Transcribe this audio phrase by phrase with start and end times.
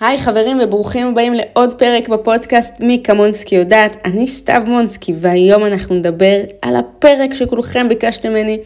[0.00, 5.94] היי חברים וברוכים הבאים לעוד פרק בפודקאסט מי כמונסקי יודעת, אני סתיו מונסקי והיום אנחנו
[5.94, 8.58] נדבר על הפרק שכולכם ביקשתם ממני,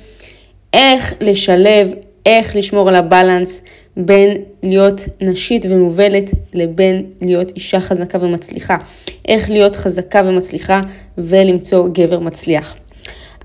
[0.72, 1.92] איך לשלב,
[2.26, 3.62] איך לשמור על הבלנס
[3.96, 8.76] בין להיות נשית ומובלת לבין להיות אישה חזקה ומצליחה,
[9.28, 10.82] איך להיות חזקה ומצליחה
[11.18, 12.76] ולמצוא גבר מצליח.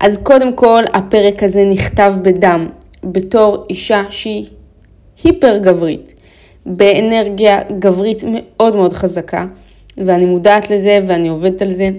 [0.00, 2.68] אז קודם כל הפרק הזה נכתב בדם
[3.04, 4.46] בתור אישה שהיא
[5.24, 6.17] היפר גברית.
[6.68, 9.46] באנרגיה גברית מאוד מאוד חזקה,
[9.96, 11.90] ואני מודעת לזה ואני עובדת על זה.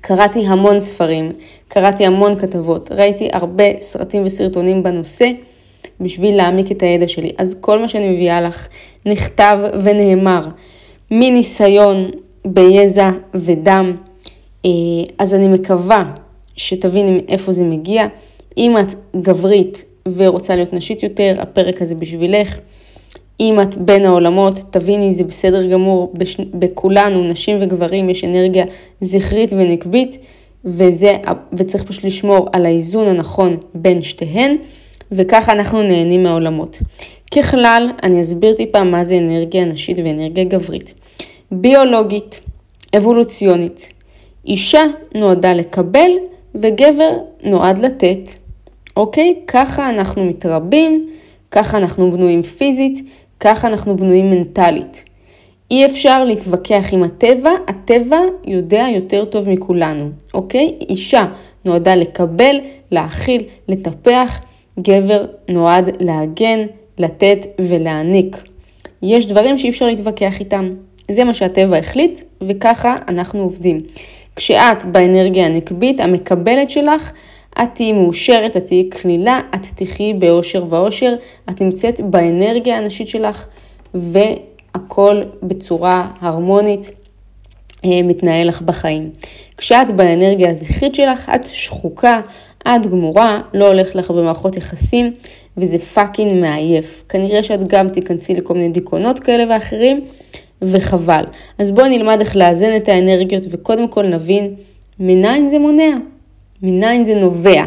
[0.00, 1.32] קראתי המון ספרים,
[1.68, 5.30] קראתי המון כתבות, ראיתי הרבה סרטים וסרטונים בנושא
[6.00, 7.32] בשביל להעמיק את הידע שלי.
[7.38, 8.68] אז כל מה שאני מביאה לך
[9.06, 10.46] נכתב ונאמר
[11.10, 12.10] מניסיון
[12.44, 13.96] ביזע ודם.
[14.64, 14.70] אה,
[15.18, 16.12] אז אני מקווה
[16.56, 18.06] שתביני מאיפה זה מגיע.
[18.58, 19.84] אם את גברית
[20.16, 22.58] ורוצה להיות נשית יותר, הפרק הזה בשבילך.
[23.40, 26.36] אם את בין העולמות, תביני, זה בסדר גמור, בש...
[26.54, 28.64] בכולנו, נשים וגברים, יש אנרגיה
[29.00, 30.18] זכרית ונקבית,
[30.64, 31.12] וזה,
[31.52, 34.56] וצריך פשוט לשמור על האיזון הנכון בין שתיהן,
[35.12, 36.78] וככה אנחנו נהנים מהעולמות.
[37.34, 40.94] ככלל, אני אסביר טיפה מה זה אנרגיה נשית ואנרגיה גברית.
[41.50, 42.40] ביולוגית,
[42.96, 43.92] אבולוציונית,
[44.46, 46.10] אישה נועדה לקבל
[46.54, 48.30] וגבר נועד לתת.
[48.96, 49.34] אוקיי?
[49.46, 51.10] ככה אנחנו מתרבים,
[51.50, 53.08] ככה אנחנו בנויים פיזית,
[53.40, 55.04] ככה אנחנו בנויים מנטלית.
[55.70, 60.74] אי אפשר להתווכח עם הטבע, הטבע יודע יותר טוב מכולנו, אוקיי?
[60.88, 61.24] אישה
[61.64, 62.56] נועדה לקבל,
[62.90, 64.40] להכיל, לטפח,
[64.80, 66.66] גבר נועד להגן,
[66.98, 68.36] לתת ולהעניק.
[69.02, 70.70] יש דברים שאי אפשר להתווכח איתם.
[71.10, 73.80] זה מה שהטבע החליט, וככה אנחנו עובדים.
[74.36, 77.12] כשאת באנרגיה הנקבית, המקבלת שלך,
[77.62, 81.14] את תהיי מאושרת, את תהיי כלילה, את תחיי באושר ואושר,
[81.50, 83.46] את נמצאת באנרגיה הנשית שלך,
[83.94, 86.92] והכל בצורה הרמונית
[87.84, 89.10] אה, מתנהל לך בחיים.
[89.56, 92.20] כשאת באנרגיה הזכרית שלך, את שחוקה,
[92.62, 95.12] את גמורה, לא הולך לך במערכות יחסים,
[95.56, 97.04] וזה fucking מעייף.
[97.08, 100.04] כנראה שאת גם תיכנסי לכל מיני דיכאונות כאלה ואחרים,
[100.62, 101.24] וחבל.
[101.58, 104.54] אז בואו נלמד איך לאזן את האנרגיות, וקודם כל נבין
[104.98, 105.96] מניין זה מונע.
[106.62, 107.64] מניין זה נובע?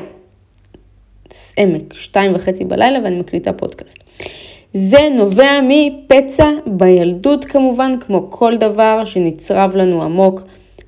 [1.57, 3.97] עמק, שתיים וחצי בלילה ואני מקליטה פודקאסט.
[4.73, 10.41] זה נובע מפצע בילדות כמובן, כמו כל דבר שנצרב לנו עמוק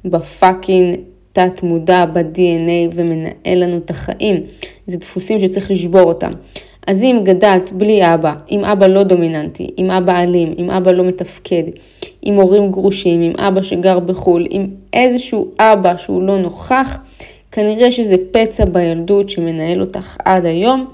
[0.05, 0.95] ב fucking
[1.31, 4.43] תת מודע, ב-DNA ומנהל לנו את החיים.
[4.85, 6.31] זה דפוסים שצריך לשבור אותם.
[6.87, 11.03] אז אם גדלת בלי אבא, עם אבא לא דומיננטי, עם אבא אלים, עם אבא לא
[11.03, 11.63] מתפקד,
[12.21, 16.97] עם הורים גרושים, עם אבא שגר בחו"ל, עם איזשהו אבא שהוא לא נוכח,
[17.55, 20.87] כנראה שזה פצע בילדות שמנהל אותך עד היום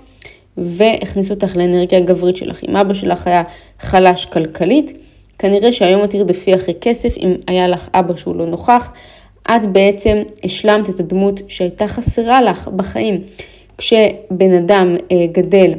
[0.58, 2.60] והכניס אותך לאנרגיה הגברית שלך.
[2.70, 3.44] אם אבא שלך היה
[3.80, 4.94] חלש כלכלית,
[5.38, 8.92] כנראה שהיום את תרדפי אחרי כסף אם היה לך אבא שהוא לא נוכח.
[9.52, 13.22] את בעצם השלמת את הדמות שהייתה חסרה לך בחיים.
[13.78, 15.74] כשבן אדם אה, גדל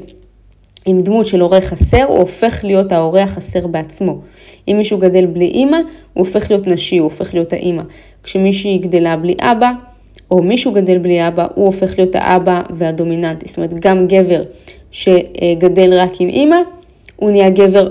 [0.87, 4.19] עם דמות של הורה חסר, הוא הופך להיות ההורה החסר בעצמו.
[4.69, 7.83] אם מישהו גדל בלי אימא, הוא הופך להיות נשי, הוא הופך להיות האימא.
[8.23, 9.71] כשמישהי גדלה בלי אבא,
[10.31, 13.47] או מישהו גדל בלי אבא, הוא הופך להיות האבא והדומיננטי.
[13.49, 14.43] זאת אומרת, גם גבר
[14.91, 16.57] שגדל רק עם אימא,
[17.17, 17.89] הוא נהיה גבר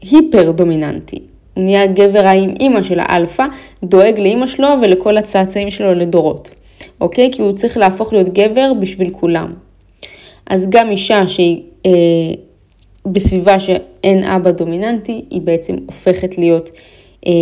[0.00, 1.18] היפר דומיננטי.
[1.54, 3.44] הוא נהיה גבר עם אימא של האלפא,
[3.84, 6.50] דואג לאימא שלו ולכל הצאצאים שלו לדורות.
[7.00, 7.30] אוקיי?
[7.32, 9.52] כי הוא צריך להפוך להיות גבר בשביל כולם.
[10.46, 11.90] אז גם אישה שהיא אה,
[13.06, 16.70] בסביבה שאין אבא דומיננטי, היא בעצם הופכת להיות
[17.26, 17.32] אה,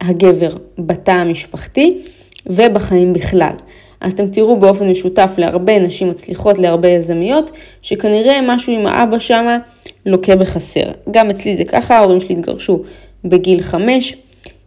[0.00, 1.98] הגבר בתא המשפחתי.
[2.46, 3.52] ובחיים בכלל.
[4.00, 7.50] אז אתם תראו באופן משותף להרבה נשים מצליחות, להרבה יזמיות,
[7.82, 9.58] שכנראה משהו עם האבא שמה
[10.06, 10.90] לוקה בחסר.
[11.10, 12.82] גם אצלי זה ככה, ההורים שלי התגרשו
[13.24, 14.16] בגיל חמש.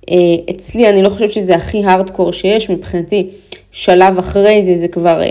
[0.10, 0.16] אה,
[0.50, 3.28] אצלי אני לא חושבת שזה הכי הארדקור שיש, מבחינתי
[3.72, 5.30] שלב אחרי זה זה כבר אה,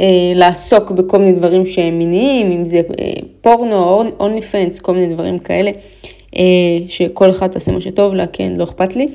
[0.00, 2.80] אה, לעסוק בכל מיני דברים שהם מיניים, אם זה
[3.40, 5.70] פורנו, אונלי פנס, כל מיני דברים כאלה,
[6.88, 9.08] שכל אחד תעשה מה שטוב לה, כן, לא אכפת לי.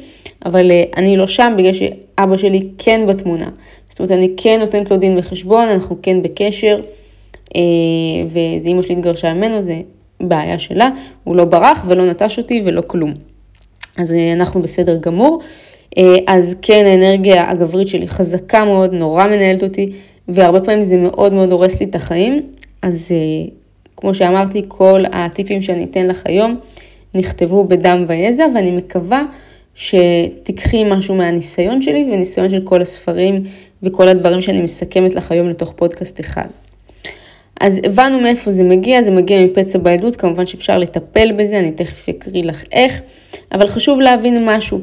[0.46, 3.50] אבל אה, אני לא שם בגלל שאבא שלי כן בתמונה.
[3.90, 6.80] זאת אומרת, אני כן נותנת לו דין וחשבון, אנחנו כן בקשר,
[7.56, 7.62] אה,
[8.26, 9.82] וזה אימא שלי התגרשה ממנו, זה
[10.22, 10.90] בעיה שלה,
[11.24, 13.14] הוא לא ברח ולא נטש אותי ולא כלום.
[13.98, 15.42] אז אה, אנחנו בסדר גמור.
[16.28, 19.92] אז כן, האנרגיה הגברית שלי חזקה מאוד, נורא מנהלת אותי,
[20.28, 22.42] והרבה פעמים זה מאוד מאוד הורס לי את החיים.
[22.82, 23.12] אז
[23.98, 26.58] כמו שאמרתי, כל הטיפים שאני אתן לך היום
[27.16, 29.22] נכתבו בדם ויזע, ואני מקווה
[29.76, 33.44] שתיקחי משהו מהניסיון שלי וניסיון של כל הספרים
[33.84, 36.48] וכל הדברים שאני מסכמת לך היום לתוך פודקאסט אחד.
[37.62, 42.10] אז הבנו מאיפה זה מגיע, זה מגיע מפצע בילדות, כמובן שאפשר לטפל בזה, אני תכף
[42.10, 43.02] אקריא לך איך,
[43.52, 44.80] אבל חשוב להבין משהו.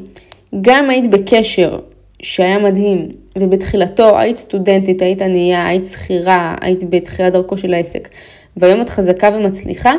[0.61, 1.79] גם היית בקשר
[2.21, 3.07] שהיה מדהים,
[3.37, 8.09] ובתחילתו היית סטודנטית, היית ענייה, היית שכירה, היית בתחילת דרכו של העסק,
[8.57, 9.93] והיום את חזקה ומצליחה,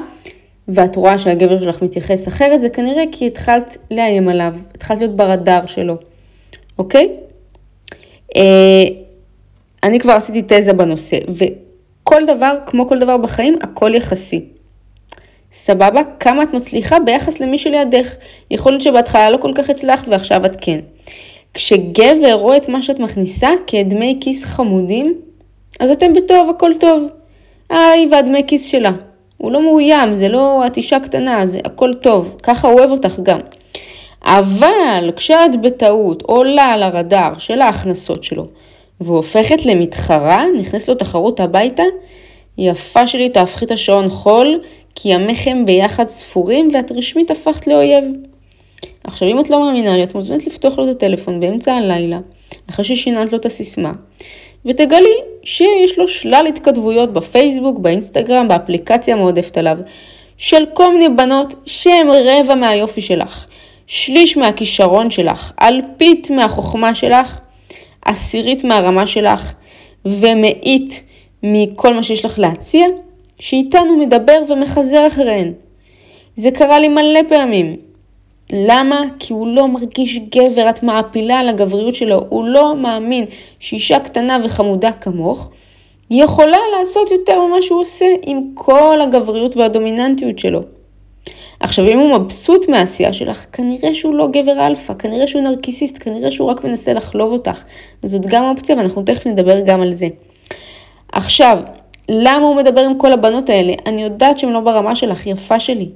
[0.69, 5.67] ואת רואה שהגבר שלך מתייחס אחרת, זה כנראה כי התחלת לאיים עליו, התחלת להיות ברדאר
[5.67, 5.97] שלו,
[6.79, 7.09] אוקיי?
[8.37, 8.85] אה,
[9.83, 14.45] אני כבר עשיתי תזה בנושא, וכל דבר, כמו כל דבר בחיים, הכל יחסי.
[15.53, 16.01] סבבה?
[16.21, 18.15] כמה את מצליחה ביחס למי שלידך.
[18.51, 20.81] יכול להיות שבהתחלה לא כל כך הצלחת ועכשיו את כן.
[21.55, 25.21] כשגבר רואה את מה שאת מכניסה כדמי כיס חמודים,
[25.81, 27.09] אז אתם בטוב, הכל טוב.
[27.71, 28.91] היי, והדמי כיס שלה.
[29.43, 32.37] הוא לא מאוים, זה לא את אישה קטנה, זה הכל טוב.
[32.43, 33.41] ככה הוא אוהב אותך גם.
[34.25, 38.47] אבל כשאת בטעות עולה על הרדאר של ההכנסות שלו,
[39.01, 41.83] והופכת למתחרה, נכנס לו תחרות הביתה,
[42.59, 44.61] יפה שלי תהפכי את השעון חול,
[44.95, 48.05] כי ימיכם ביחד ספורים ואת רשמית הפכת לאויב.
[49.05, 52.19] עכשיו, אם את לא מאמינה לי, את מוזמנת לפתוח לו את הטלפון באמצע הלילה,
[52.71, 53.93] אחרי ששינת לו את הסיסמה,
[54.67, 59.79] ותגלי שיש לו שלל התכתבויות בפייסבוק, באינסטגרם, באפליקציה המועדפת עליו,
[60.37, 63.47] של כל מיני בנות שהן רבע מהיופי שלך,
[63.87, 67.39] שליש מהכישרון שלך, אלפית מהחוכמה שלך,
[68.05, 69.53] עשירית מהרמה שלך,
[70.05, 71.03] ומאית
[71.43, 72.87] מכל מה שיש לך להציע,
[73.39, 75.53] שאיתנו מדבר ומחזר אחריהן.
[76.37, 77.77] זה קרה לי מלא פעמים.
[78.53, 79.05] למה?
[79.19, 83.25] כי הוא לא מרגיש גבר, את מעפילה על הגבריות שלו, הוא לא מאמין
[83.59, 85.51] שאישה קטנה וחמודה כמוך
[86.11, 90.61] יכולה לעשות יותר ממה שהוא עושה עם כל הגבריות והדומיננטיות שלו.
[91.61, 96.31] עכשיו, אם הוא מבסוט מהעשייה שלך, כנראה שהוא לא גבר אלפא, כנראה שהוא נרקיסיסט, כנראה
[96.31, 97.63] שהוא רק מנסה לחלוב אותך.
[98.03, 100.09] זאת גם אופציה ואנחנו תכף נדבר גם על זה.
[101.13, 101.59] עכשיו,
[102.09, 103.73] למה הוא מדבר עם כל הבנות האלה?
[103.87, 105.89] אני יודעת שהן לא ברמה שלך, יפה שלי.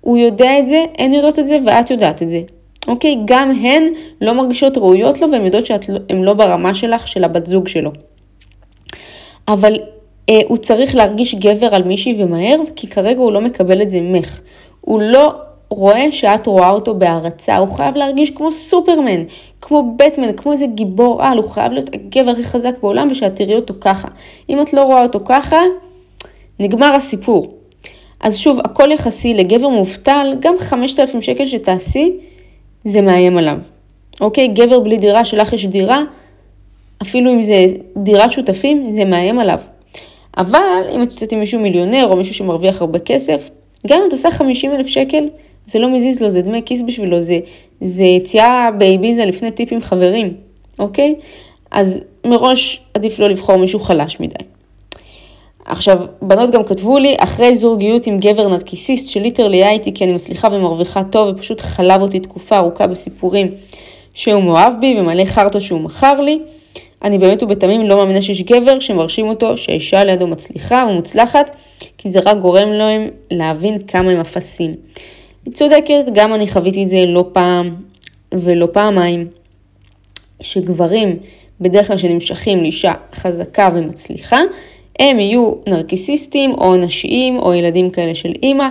[0.00, 2.40] הוא יודע את זה, הן יודעות את זה ואת יודעת את זה.
[2.88, 3.18] אוקיי?
[3.24, 3.82] גם הן
[4.20, 7.90] לא מרגישות ראויות לו והן יודעות שהן לא, לא ברמה שלך, של הבת זוג שלו.
[9.48, 9.78] אבל
[10.30, 14.00] אה, הוא צריך להרגיש גבר על מישהי ומהר, כי כרגע הוא לא מקבל את זה
[14.00, 14.40] ממך.
[14.80, 15.32] הוא לא
[15.70, 19.24] רואה שאת רואה אותו בהערצה, הוא חייב להרגיש כמו סופרמן,
[19.60, 23.54] כמו בטמן, כמו איזה גיבור על, הוא חייב להיות הגבר הכי חזק בעולם ושאת תראי
[23.54, 24.08] אותו ככה.
[24.48, 25.58] אם את לא רואה אותו ככה,
[26.60, 27.57] נגמר הסיפור.
[28.20, 32.12] אז שוב, הכל יחסי לגבר מובטל, גם 5,000 שקל שתעשי,
[32.84, 33.58] זה מאיים עליו.
[34.20, 34.48] אוקיי?
[34.48, 36.02] גבר בלי דירה, שלך יש דירה,
[37.02, 37.66] אפילו אם זה
[37.96, 39.58] דירת שותפים, זה מאיים עליו.
[40.36, 43.50] אבל אם את יוצאת עם מישהו מיליונר או מישהו שמרוויח הרבה כסף,
[43.86, 45.28] גם אם את עושה 50 אלף שקל,
[45.64, 47.38] זה לא מזיז לו, זה דמי כיס בשבילו, זה,
[47.80, 50.34] זה יציאה באביזה לפני טיפ עם חברים,
[50.78, 51.14] אוקיי?
[51.70, 54.44] אז מראש עדיף לא לבחור מישהו חלש מדי.
[55.68, 60.12] עכשיו, בנות גם כתבו לי, אחרי זוגיות עם גבר נרקיסיסט שליטרלי היה איתי כי אני
[60.12, 63.50] מצליחה ומרוויחה טוב ופשוט חלב אותי תקופה ארוכה בסיפורים
[64.14, 66.38] שהוא מאוהב בי ומלא חרטות שהוא מכר לי,
[67.02, 71.50] אני באמת ובתמים לא מאמינה שיש גבר שמרשים אותו שהאישה לידו מצליחה ומוצלחת,
[71.98, 74.72] כי זה רק גורם להם להבין כמה הם אפסים.
[75.44, 77.74] היא צודקת, גם אני חוויתי את זה לא פעם
[78.34, 79.28] ולא פעמיים,
[80.40, 81.16] שגברים
[81.60, 84.40] בדרך כלל שנמשכים לאישה חזקה ומצליחה,
[84.98, 88.68] הם יהיו נרקיסיסטים או נשיים או ילדים כאלה של אימא.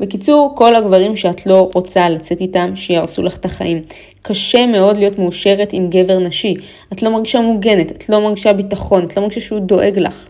[0.00, 3.82] בקיצור, כל הגברים שאת לא רוצה לצאת איתם, שיהרסו לך את החיים.
[4.22, 6.54] קשה מאוד להיות מאושרת עם גבר נשי.
[6.92, 10.26] את לא מרגישה מוגנת, את לא מרגישה ביטחון, את לא מרגישה שהוא דואג לך.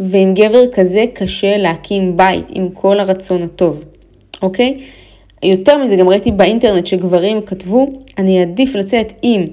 [0.00, 3.84] ועם גבר כזה קשה להקים בית עם כל הרצון הטוב,
[4.42, 4.80] אוקיי?
[5.42, 7.88] יותר מזה, גם ראיתי באינטרנט שגברים כתבו,
[8.18, 9.44] אני אעדיף לצאת עם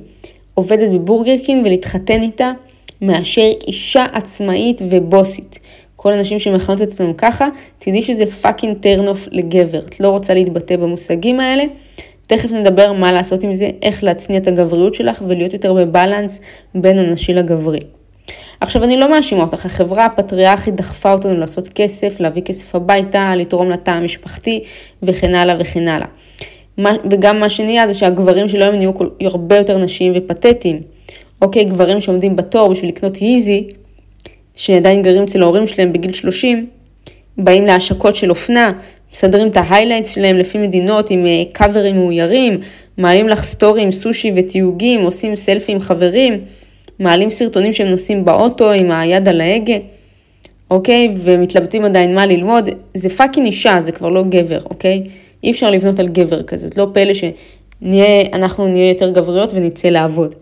[0.53, 2.51] עובדת בבורגר קין ולהתחתן איתה,
[3.01, 5.59] מאשר אישה עצמאית ובוסית.
[5.95, 7.47] כל הנשים שמכנות את עצמם ככה,
[7.79, 9.79] תדעי שזה fucking turn-off לגבר.
[9.79, 11.63] את לא רוצה להתבטא במושגים האלה.
[12.27, 16.41] תכף נדבר מה לעשות עם זה, איך להצניע את הגבריות שלך ולהיות יותר ב balance
[16.75, 17.79] בין הנשי לגברי.
[18.59, 23.69] עכשיו, אני לא מאשימה אותך, החברה הפטריארכית דחפה אותנו לעשות כסף, להביא כסף הביתה, לתרום
[23.69, 24.63] לתא המשפחתי
[25.03, 26.07] וכן הלאה וכן הלאה.
[27.11, 28.91] וגם מה שנהיה זה שהגברים שלו הם נהיו
[29.21, 30.81] הרבה יותר נשיים ופתטיים.
[31.41, 33.67] אוקיי, גברים שעומדים בתור בשביל לקנות Yeezy,
[34.55, 36.67] שעדיין גרים אצל ההורים שלהם בגיל 30,
[37.37, 38.71] באים להשקות של אופנה,
[39.13, 42.59] מסדרים את ה highlights שלהם לפי מדינות עם קאברים אה, מאוירים,
[42.97, 46.41] מעלים לך story עם סושי ותיוגים, עושים סלפי עם חברים,
[46.99, 49.73] מעלים סרטונים שהם נוסעים באוטו עם היד על ההגה,
[50.71, 51.09] אוקיי?
[51.15, 55.03] ומתלבטים עדיין מה ללמוד, זה fucking אישה, זה כבר לא גבר, אוקיי?
[55.43, 60.35] אי אפשר לבנות על גבר כזה, זה לא פלא שאנחנו נהיה יותר גבריות ונצא לעבוד.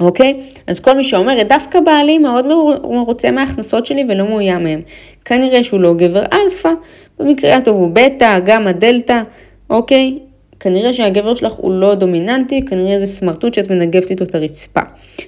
[0.00, 0.42] אוקיי?
[0.66, 2.46] אז כל מי שאומרת, דווקא בעלי מאוד
[2.84, 4.80] מרוצה מההכנסות שלי ולא מאוים מהם.
[5.24, 6.70] כנראה שהוא לא גבר אלפא,
[7.18, 9.22] במקרה הטוב הוא בטא, גמא, דלתא,
[9.70, 10.18] אוקיי?
[10.60, 14.80] כנראה שהגבר שלך הוא לא דומיננטי, כנראה זה סמרטוט שאת מנגבת איתו את הרצפה.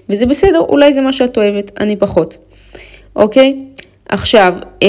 [0.08, 2.36] וזה בסדר, אולי זה מה שאת אוהבת, אני פחות.
[3.16, 3.64] אוקיי?
[4.08, 4.88] עכשיו, אה,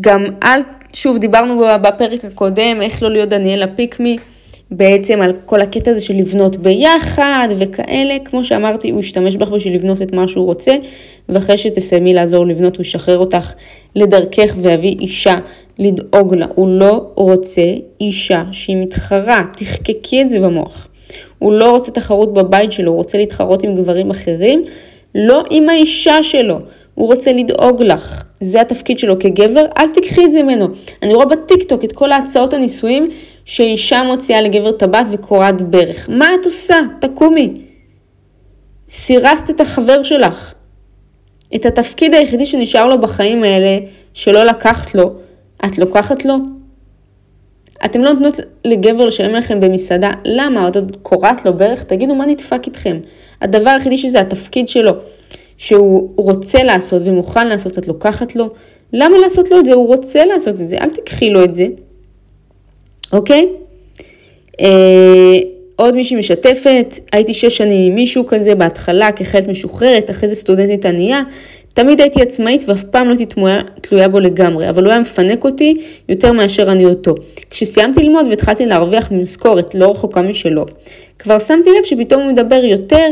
[0.00, 0.60] גם אל,
[0.92, 4.16] שוב, דיברנו בפרק הקודם, איך לא להיות דניאלה pick me,
[4.70, 9.74] בעצם על כל הקטע הזה של לבנות ביחד וכאלה, כמו שאמרתי, הוא ישתמש בך בשביל
[9.74, 10.76] לבנות את מה שהוא רוצה,
[11.28, 13.52] ואחרי שתסיימי לעזור לבנות, הוא ישחרר אותך
[13.96, 15.38] לדרכך ויביא אישה
[15.78, 16.46] לדאוג לה.
[16.54, 20.88] הוא לא רוצה אישה שהיא מתחרה, תחקקי את זה במוח.
[21.38, 24.64] הוא לא רוצה תחרות בבית שלו, הוא רוצה להתחרות עם גברים אחרים,
[25.14, 26.58] לא עם האישה שלו.
[26.94, 30.68] הוא רוצה לדאוג לך, זה התפקיד שלו כגבר, אל תיקחי את זה ממנו.
[31.02, 33.10] אני רואה בטיקטוק את כל ההצעות הנישואים
[33.44, 36.08] שאישה מוציאה לגבר טבעת וקורעת ברך.
[36.12, 36.76] מה את עושה?
[37.00, 37.60] תקומי.
[38.88, 40.54] סירסת את החבר שלך.
[41.54, 43.78] את התפקיד היחידי שנשאר לו בחיים האלה,
[44.14, 45.12] שלא לקחת לו,
[45.64, 46.34] את לוקחת לו?
[47.84, 50.64] אתם לא נותנות לגבר לשלם לכם במסעדה, למה?
[50.64, 51.82] עוד קורעת לו ברך?
[51.82, 52.98] תגידו מה נדפק איתכם.
[53.40, 54.92] הדבר היחידי שזה התפקיד שלו,
[55.56, 58.50] שהוא רוצה לעשות ומוכן לעשות, את לוקחת לו.
[58.92, 59.72] למה לעשות לו את זה?
[59.72, 61.66] הוא רוצה לעשות את זה, אל תקחי לו את זה.
[63.12, 63.48] אוקיי?
[64.60, 65.38] אה,
[65.76, 70.86] עוד מישהי משתפת, הייתי שש שנים עם מישהו כזה, בהתחלה כחיילת משוחררת, אחרי זה סטודנטית
[70.86, 71.22] ענייה,
[71.74, 75.44] תמיד הייתי עצמאית ואף פעם לא הייתי תמויה, תלויה בו לגמרי, אבל הוא היה מפנק
[75.44, 75.76] אותי
[76.08, 77.14] יותר מאשר אני אותו.
[77.50, 80.64] כשסיימתי ללמוד והתחלתי להרוויח משכורת לא רחוקה משלו,
[81.18, 83.08] כבר שמתי לב שפתאום הוא מדבר יותר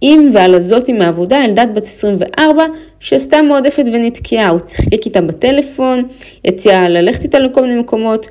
[0.00, 2.66] עם ועל הזאתי מהעבודה, ילדת בת 24,
[3.00, 6.02] שעשתה מועדפת ונתקיעה, הוא צחק איתה בטלפון,
[6.44, 8.28] הציע ללכת איתה לכל מיני מקומות,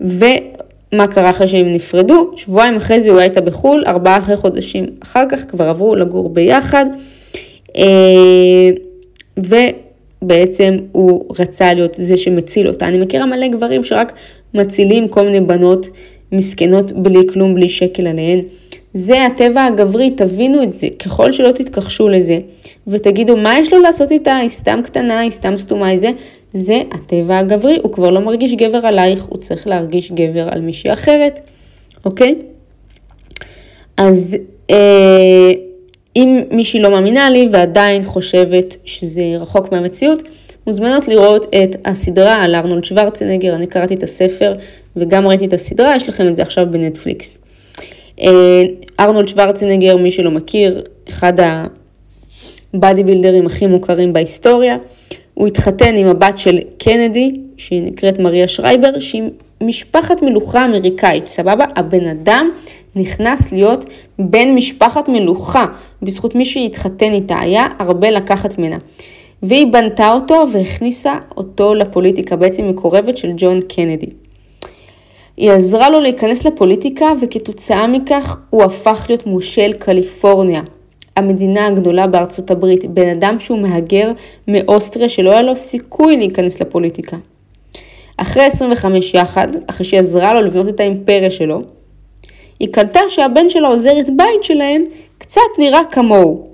[0.00, 2.30] ומה קרה אחרי שהם נפרדו?
[2.36, 6.28] שבועיים אחרי זה הוא היה איתה בחו"ל, ארבעה אחרי חודשים אחר כך כבר עברו לגור
[6.28, 6.86] ביחד.
[7.76, 8.70] אה,
[9.36, 12.88] ובעצם הוא רצה להיות זה שמציל אותה.
[12.88, 14.12] אני מכירה מלא גברים שרק
[14.54, 15.86] מצילים כל מיני בנות
[16.32, 18.40] מסכנות בלי כלום, בלי שקל עליהן.
[18.94, 20.88] זה הטבע הגברי, תבינו את זה.
[20.98, 22.38] ככל שלא תתכחשו לזה
[22.86, 26.10] ותגידו מה יש לו לעשות איתה, היא סתם קטנה, היא סתם סתומה, היא זה,
[26.52, 30.92] זה הטבע הגברי, הוא כבר לא מרגיש גבר עלייך, הוא צריך להרגיש גבר על מישהי
[30.92, 31.40] אחרת,
[32.04, 32.34] אוקיי?
[33.96, 34.36] אז
[34.70, 35.52] אה,
[36.16, 40.22] אם מישהי לא מאמינה לי ועדיין חושבת שזה רחוק מהמציאות,
[40.66, 44.54] מוזמנות לראות את הסדרה על ארנולד שוורצנגר, אני קראתי את הספר
[44.96, 47.38] וגם ראיתי את הסדרה, יש לכם את זה עכשיו בנטפליקס.
[48.20, 48.62] אה,
[49.00, 51.32] ארנולד שוורצנגר, מי שלא מכיר, אחד
[52.74, 54.76] הבאדי בילדרים הכי מוכרים בהיסטוריה,
[55.34, 59.22] הוא התחתן עם הבת של קנדי, שהיא נקראת מריה שרייבר, שהיא
[59.60, 61.64] משפחת מלוכה אמריקאית, סבבה?
[61.76, 62.50] הבן אדם
[62.96, 63.84] נכנס להיות
[64.18, 65.66] בן משפחת מלוכה,
[66.02, 68.78] בזכות מי שהתחתן איתה, היה הרבה לקחת ממנה.
[69.42, 74.06] והיא בנתה אותו והכניסה אותו לפוליטיקה, בעצם מקורבת של ג'ון קנדי.
[75.40, 80.62] היא עזרה לו להיכנס לפוליטיקה וכתוצאה מכך הוא הפך להיות מושל קליפורניה,
[81.16, 84.12] המדינה הגדולה בארצות הברית, בן אדם שהוא מהגר
[84.48, 87.16] מאוסטריה שלא היה לו סיכוי להיכנס לפוליטיקה.
[88.16, 91.62] אחרי 25 יחד, אחרי שהיא עזרה לו לבנות את האימפריה שלו,
[92.58, 94.82] היא קלטה שהבן שלה עוזרת בית שלהם
[95.18, 96.46] קצת נראה כמוהו.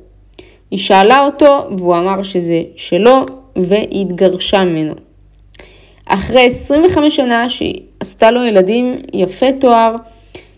[0.70, 3.26] היא שאלה אותו והוא אמר שזה שלו
[3.56, 5.05] והיא התגרשה ממנו.
[6.06, 9.94] אחרי 25 שנה שהיא עשתה לו ילדים יפה תואר,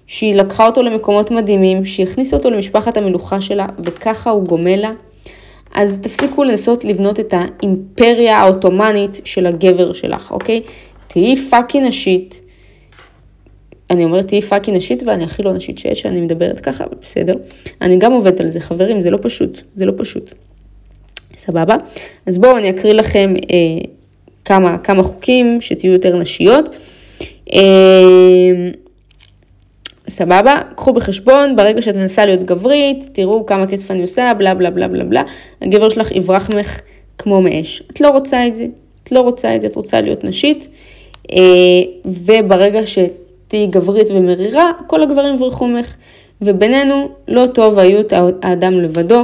[0.07, 4.93] שהיא לקחה אותו למקומות מדהימים, שהיא הכניסה אותו למשפחת המלוכה שלה וככה הוא גומל לה,
[5.75, 10.63] אז תפסיקו לנסות לבנות את האימפריה העות'מאנית של הגבר שלך, אוקיי?
[11.09, 12.41] תהיי fucking נשית.
[13.91, 17.35] אני אומרת תהיי fucking נשית ואני הכי לא נשית שיש, שאני מדברת ככה, בסדר.
[17.83, 20.35] אני גם עובדת על זה, חברים, זה לא פשוט, זה לא פשוט.
[21.37, 21.77] סבבה?
[22.27, 23.91] אז בואו אני אקריא לכם אה,
[24.49, 26.69] כמה, כמה חוקים שתהיו יותר נשיות.
[27.53, 28.71] אה,
[30.09, 30.61] סבבה?
[30.77, 34.89] קחו בחשבון, ברגע שאת מנסה להיות גברית, תראו כמה כסף אני עושה, בלה בלה בלה
[34.89, 35.23] בלה בלה,
[35.63, 36.81] הגבר שלך יברח ממך
[37.19, 37.83] כמו מאש.
[37.93, 38.67] את לא רוצה את זה,
[39.05, 40.69] את לא רוצה את זה, את רוצה להיות נשית,
[41.33, 41.39] אה,
[42.05, 45.95] וברגע שתהיי גברית ומרירה, כל הגברים יברחו ממך.
[46.43, 48.13] ובינינו, לא טוב היות
[48.43, 49.23] האדם לבדו.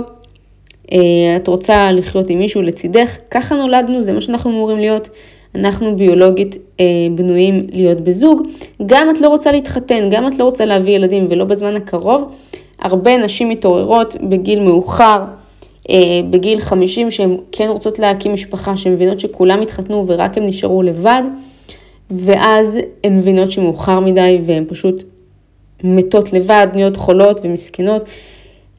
[0.93, 0.99] אה,
[1.37, 5.09] את רוצה לחיות עם מישהו לצידך, ככה נולדנו, זה מה שאנחנו אמורים להיות.
[5.55, 8.43] אנחנו ביולוגית אה, בנויים להיות בזוג.
[8.87, 12.35] גם את לא רוצה להתחתן, גם את לא רוצה להביא ילדים ולא בזמן הקרוב.
[12.79, 15.25] הרבה נשים מתעוררות בגיל מאוחר,
[15.91, 15.97] אה,
[16.31, 21.23] בגיל 50, שהן כן רוצות להקים משפחה, שהן מבינות שכולם התחתנו ורק הן נשארו לבד,
[22.11, 25.03] ואז הן מבינות שמאוחר מדי והן פשוט
[25.85, 28.05] מתות לבד, נהיות חולות ומסכנות.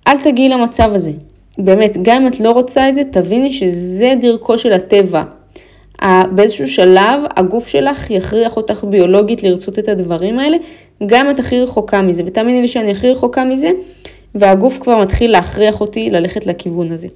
[0.07, 1.11] אל תגיעי למצב הזה.
[1.57, 5.23] באמת, גם אם את לא רוצה את זה, תביני שזה דרכו של הטבע.
[6.31, 10.57] באיזשהו שלב הגוף שלך יכריח אותך ביולוגית לרצות את הדברים האלה,
[11.05, 12.23] גם אם את הכי רחוקה מזה.
[12.25, 13.71] ותאמיני לי שאני הכי רחוקה מזה,
[14.35, 17.07] והגוף כבר מתחיל להכריח אותי ללכת לכיוון הזה.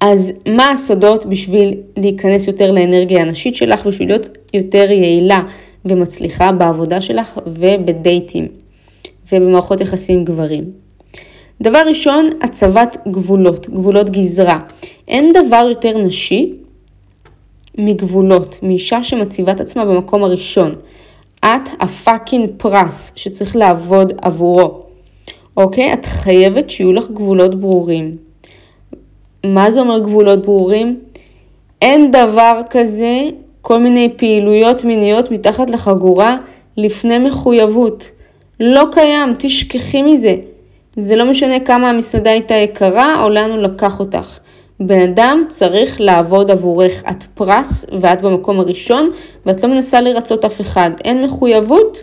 [0.00, 5.42] אז מה הסודות בשביל להיכנס יותר לאנרגיה הנשית שלך, בשביל להיות יותר יעילה
[5.84, 8.48] ומצליחה בעבודה שלך ובדייטים
[9.32, 10.87] ובמערכות יחסים גברים?
[11.62, 14.60] דבר ראשון, הצבת גבולות, גבולות גזרה.
[15.08, 16.52] אין דבר יותר נשי
[17.78, 20.74] מגבולות, מאישה שמציבה את עצמה במקום הראשון.
[21.40, 24.80] את הפאקינג פרס שצריך לעבוד עבורו.
[25.56, 25.92] אוקיי?
[25.92, 28.12] את חייבת שיהיו לך גבולות ברורים.
[29.44, 31.00] מה זה אומר גבולות ברורים?
[31.82, 33.28] אין דבר כזה
[33.62, 36.36] כל מיני פעילויות מיניות מתחת לחגורה
[36.76, 38.10] לפני מחויבות.
[38.60, 40.36] לא קיים, תשכחי מזה.
[41.00, 44.38] זה לא משנה כמה המסעדה הייתה יקרה או לאן הוא לקח אותך.
[44.80, 49.10] בן אדם צריך לעבוד עבורך, את פרס ואת במקום הראשון
[49.46, 50.90] ואת לא מנסה לרצות אף אחד.
[51.04, 51.98] אין מחויבות?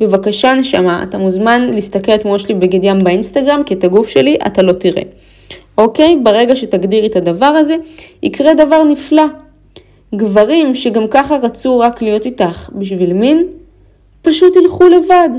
[0.00, 4.36] בבקשה נשמה, אתה מוזמן להסתכל על תמונות שלי בגד ים באינסטגרם, כי את הגוף שלי
[4.46, 5.02] אתה לא תראה.
[5.78, 6.16] אוקיי?
[6.22, 7.76] ברגע שתגדירי את הדבר הזה,
[8.22, 9.24] יקרה דבר נפלא.
[10.14, 13.46] גברים שגם ככה רצו רק להיות איתך בשביל מין,
[14.22, 15.30] פשוט ילכו לבד.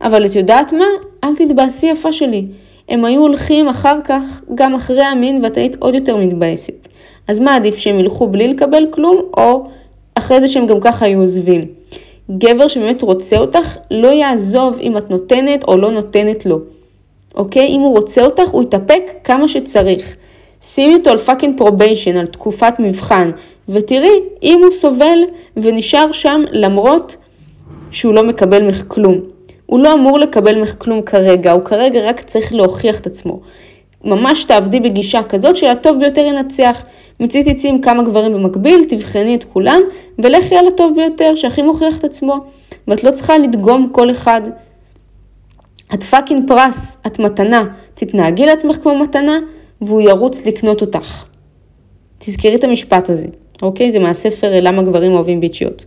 [0.00, 0.86] אבל את יודעת מה?
[1.24, 2.46] אל תתבאסי יפה שלי.
[2.88, 6.88] הם היו הולכים אחר כך גם אחרי המין ואת היית עוד יותר מתבאסת.
[7.28, 9.66] אז מה עדיף שהם ילכו בלי לקבל כלום, או
[10.14, 11.64] אחרי זה שהם גם ככה היו עוזבים.
[12.38, 16.60] גבר שבאמת רוצה אותך, לא יעזוב אם את נותנת או לא נותנת לו.
[17.34, 17.66] אוקיי?
[17.66, 20.16] אם הוא רוצה אותך, הוא יתאפק כמה שצריך.
[20.62, 23.30] שימי אותו על fucking probation, על תקופת מבחן,
[23.68, 25.18] ותראי אם הוא סובל
[25.56, 27.16] ונשאר שם למרות
[27.90, 29.33] שהוא לא מקבל ממך כלום.
[29.74, 33.40] הוא לא אמור לקבל כלום כרגע, הוא כרגע רק צריך להוכיח את עצמו.
[34.04, 36.82] ממש תעבדי בגישה כזאת שהטוב ביותר ינצח.
[37.20, 39.80] מצאי תצאי עם כמה גברים במקביל, תבחני את כולם,
[40.18, 42.36] ולכי על הטוב ביותר, שהכי מוכיח את עצמו.
[42.88, 44.42] ואת לא צריכה לדגום כל אחד.
[45.94, 47.64] את fucking פרס, את מתנה.
[47.94, 49.38] תתנהגי לעצמך כמו מתנה,
[49.80, 51.24] והוא ירוץ לקנות אותך.
[52.18, 53.28] תזכרי את המשפט הזה,
[53.62, 53.92] אוקיי?
[53.92, 55.84] זה מהספר למה גברים אוהבים ביצ'יות.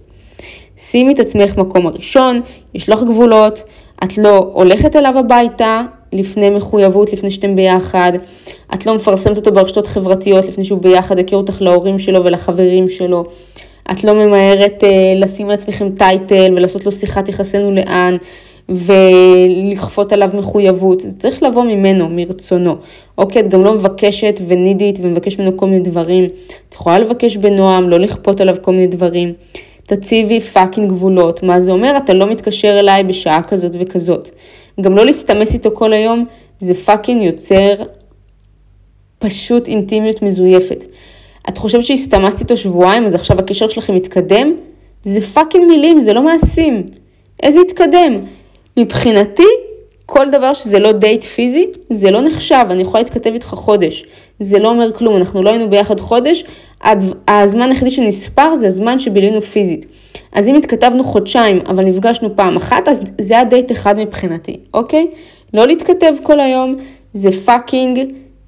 [0.78, 2.42] שימי את עצמך מקום הראשון,
[2.74, 3.64] יש לך גבולות,
[4.04, 5.82] את לא הולכת אליו הביתה
[6.14, 8.12] לפני מחויבות, לפני שאתם ביחד,
[8.74, 13.26] את לא מפרסמת אותו ברשתות חברתיות לפני שהוא ביחד, הכיר אותך להורים שלו ולחברים שלו,
[13.92, 18.18] את לא ממהרת אה, לשים לעצמכם title ולעשות לו שיחת יחסנו לאן,
[18.70, 22.76] ולכפות עליו מחויבות, זה צריך לבוא ממנו, מרצונו.
[23.18, 26.26] אוקיי, את גם לא מבקשת ונידית ומבקש ממנו כל מיני דברים.
[26.70, 29.34] את יכולה לבקש בנועם, לא לכפות עליו כל מיני דברים.
[29.88, 31.44] תציבי fucking גבולות.
[31.44, 31.98] מה זה אומר?
[31.98, 34.30] אתה לא מתקשר אליי בשעה כזאת וכזאת.
[34.82, 36.26] גם לא להסתמס איתו כל היום,
[36.60, 37.74] זה fucking יוצר
[39.20, 40.86] פשוט אינטימיות מזויפת.
[41.50, 44.54] את חושבת שהסתמסת איתו שבועיים, אז עכשיו הקשר שלכם מתקדם?
[45.04, 46.84] זה fucking מילים, זה לא מעשים.
[47.44, 48.14] איזה התקדם?
[48.78, 49.48] מבחינתי,
[50.06, 54.06] כל דבר שזה לא דייט פיזי, זה לא נחשב, אני יכולה להתכתב איתך חודש.
[54.40, 56.44] זה לא אומר כלום, אנחנו לא היינו ביחד חודש,
[57.28, 59.86] הזמן היחידי שנספר זה הזמן שבילינו פיזית.
[60.32, 65.08] אז אם התכתבנו חודשיים, אבל נפגשנו פעם אחת, אז זה היה דייט אחד מבחינתי, אוקיי?
[65.54, 66.76] לא להתכתב כל היום,
[67.14, 68.00] זה fucking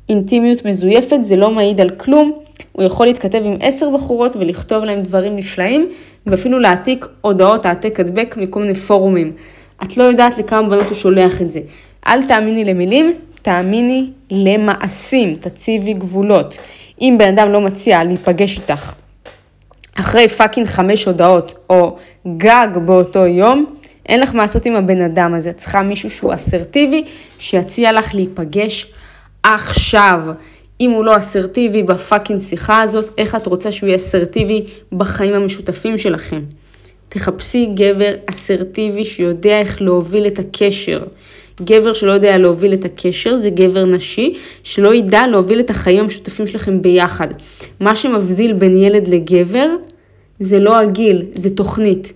[0.09, 2.31] אינטימיות מזויפת, זה לא מעיד על כלום.
[2.71, 5.89] הוא יכול להתכתב עם עשר בחורות ולכתוב להם דברים נפלאים,
[6.25, 9.31] ואפילו להעתיק הודעות העתק הדבק מכל מיני פורומים.
[9.83, 11.59] את לא יודעת לכמה בנות הוא שולח את זה.
[12.07, 16.57] אל תאמיני למילים, תאמיני למעשים, תציבי גבולות.
[17.01, 18.93] אם בן אדם לא מציע להיפגש איתך
[19.99, 21.97] אחרי fucking חמש הודעות, או
[22.37, 23.65] גג באותו יום,
[24.05, 25.53] אין לך מה לעשות עם הבן אדם הזה.
[25.53, 27.03] צריכה מישהו שהוא אסרטיבי,
[27.39, 28.93] שיציע לך להיפגש
[29.43, 30.21] עכשיו.
[30.81, 35.97] אם הוא לא אסרטיבי בפאקינג שיחה הזאת, איך את רוצה שהוא יהיה אסרטיבי בחיים המשותפים
[35.97, 36.41] שלכם?
[37.09, 41.03] תחפשי גבר אסרטיבי שיודע איך להוביל את הקשר.
[41.61, 46.47] גבר שלא יודע להוביל את הקשר זה גבר נשי שלא ידע להוביל את החיים המשותפים
[46.47, 47.27] שלכם ביחד.
[47.79, 49.67] מה שמבדיל בין ילד לגבר
[50.39, 52.13] זה לא הגיל, זה תוכנית.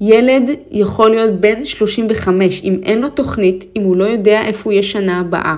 [0.00, 4.72] ילד יכול להיות בן 35, אם אין לו תוכנית, אם הוא לא יודע איפה הוא
[4.72, 5.54] יהיה שנה הבאה,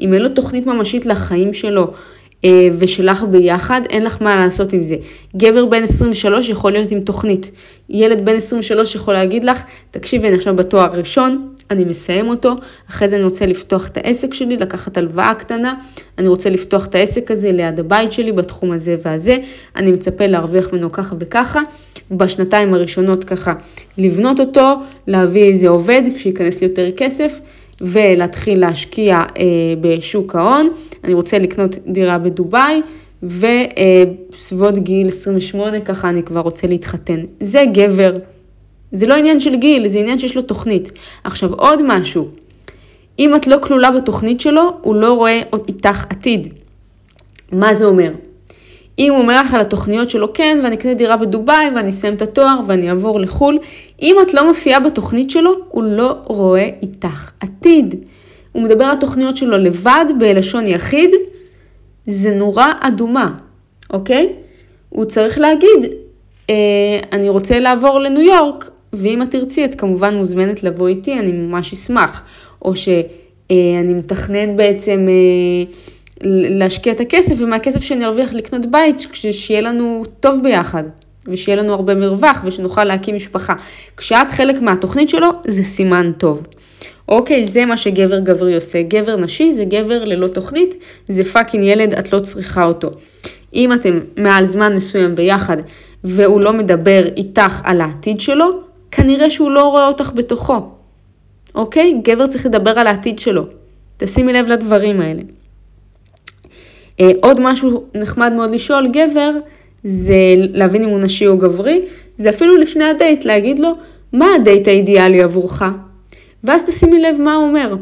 [0.00, 1.92] אם אין לו תוכנית ממשית לחיים שלו,
[2.44, 4.96] אה, ושלך ביחד, אין לך מה לעשות עם זה.
[5.36, 7.50] גבר בן 23 יכול להיות עם תוכנית.
[7.90, 12.54] ילד בן 23 יכול להגיד לך, תקשיבי, אני עכשיו בתואר ראשון, אני מסיים אותו,
[12.90, 15.74] אחרי זה אני רוצה לפתוח את העסק שלי, לקחת הלוואה קטנה,
[16.18, 19.38] אני רוצה לפתוח את העסק הזה ליד הבית שלי בתחום הזה והזה,
[19.76, 21.60] אני מצפה להרוויח ממנו ככה וככה,
[22.10, 23.54] בשנתיים הראשונות ככה
[23.98, 24.74] לבנות אותו,
[25.06, 27.40] להביא איזה עובד שייכנס לי יותר כסף,
[27.80, 29.44] ולהתחיל להשקיע אה,
[29.80, 30.68] בשוק ההון,
[31.04, 32.82] אני רוצה לקנות דירה בדובאי,
[33.22, 37.20] ובסביבות גיל 28 ככה אני כבר רוצה להתחתן.
[37.40, 38.16] זה גבר.
[38.92, 40.92] זה לא עניין של גיל, זה עניין שיש לו תוכנית.
[41.24, 42.28] עכשיו עוד משהו,
[43.18, 46.54] אם את לא כלולה בתוכנית שלו, הוא לא רואה איתך עתיד.
[47.52, 48.12] מה זה אומר?
[48.98, 52.22] אם הוא אומר לך על התוכניות שלו, כן, ואני אקנה דירה בדובאי, ואני אסיים את
[52.22, 53.58] התואר, ואני אעבור לחו"ל,
[54.02, 57.94] אם את לא מופיעה בתוכנית שלו, הוא לא רואה איתך עתיד.
[58.52, 61.10] הוא מדבר על התוכניות שלו לבד, בלשון יחיד,
[62.06, 63.34] זה נורה אדומה,
[63.90, 64.32] אוקיי?
[64.88, 65.92] הוא צריך להגיד,
[66.50, 66.54] אה,
[67.12, 71.72] אני רוצה לעבור לניו יורק, ואם את תרצי, את כמובן מוזמנת לבוא איתי, אני ממש
[71.72, 72.22] אשמח.
[72.62, 73.04] או שאני
[73.50, 75.72] אה, מתכנן בעצם אה,
[76.58, 80.84] להשקיע את הכסף, ומהכסף שאני ארוויח לקנות בית, שיהיה לנו טוב ביחד,
[81.28, 83.54] ושיהיה לנו הרבה מרווח, ושנוכל להקים משפחה.
[83.96, 86.46] כשאת חלק מהתוכנית שלו, זה סימן טוב.
[87.08, 88.82] אוקיי, זה מה שגבר גברי עושה.
[88.82, 90.74] גבר נשי זה גבר ללא תוכנית,
[91.08, 92.90] זה fucking ילד, את לא צריכה אותו.
[93.54, 95.56] אם אתם מעל זמן מסוים ביחד,
[96.04, 98.65] והוא לא מדבר איתך על העתיד שלו,
[98.96, 100.60] כנראה שהוא לא רואה אותך בתוכו.
[101.54, 102.00] אוקיי?
[102.04, 103.42] גבר צריך לדבר על העתיד שלו.
[103.96, 105.22] תשימי לב לדברים האלה.
[107.00, 109.30] אה, עוד משהו נחמד מאוד לשאול גבר,
[109.84, 111.82] זה להבין אם הוא נשי או גברי,
[112.18, 113.72] זה אפילו לפני הדייט, להגיד לו,
[114.12, 115.62] מה הדייט האידיאלי עבורך?
[116.44, 117.76] ואז תשימי לב מה הוא אומר.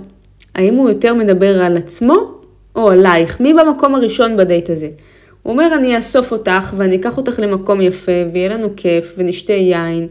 [0.54, 2.14] האם הוא יותר מדבר על עצמו
[2.76, 3.40] או עלייך?
[3.40, 4.88] מי במקום הראשון בדייט הזה?
[5.42, 10.08] הוא אומר, אני אאסוף אותך ואני אקח אותך למקום יפה ויהיה לנו כיף ונשתה יין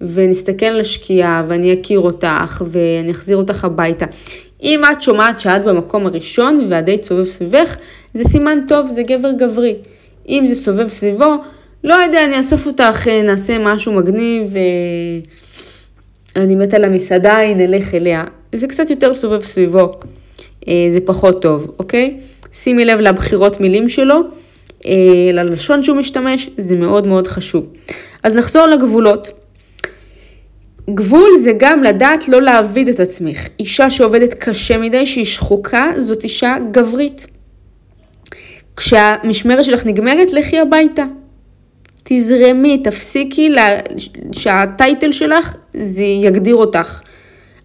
[0.00, 4.06] ונסתכל על השקיעה ואני אכיר אותך ואני אחזיר אותך הביתה.
[4.62, 7.76] אם את שומעת שאת במקום הראשון והדייט סובב סביבך,
[8.14, 9.74] זה סימן טוב, זה גבר גברי.
[10.28, 11.34] אם זה סובב סביבו,
[11.84, 14.54] לא יודע, אני אאסוף אותך, נעשה משהו מגניב,
[16.36, 18.24] אני מתה למסעדה, נלך אליה.
[18.54, 19.92] זה קצת יותר סובב סביבו,
[20.68, 22.16] אה, זה פחות טוב, אוקיי?
[22.52, 24.20] שימי לב לבחירות מילים שלו,
[24.86, 24.92] אה,
[25.32, 27.66] ללשון שהוא משתמש, זה מאוד מאוד חשוב.
[28.22, 29.45] אז נחזור לגבולות.
[30.90, 33.46] גבול זה גם לדעת לא להעביד את עצמך.
[33.58, 37.26] אישה שעובדת קשה מדי, שהיא שחוקה, זאת אישה גברית.
[38.76, 41.04] כשהמשמרת שלך נגמרת, לכי הביתה.
[42.04, 43.68] תזרמי, תפסיקי לה,
[44.32, 47.00] שהטייטל שלך זה יגדיר אותך.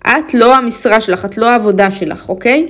[0.08, 2.68] את לא המשרה שלך, את לא העבודה שלך, אוקיי?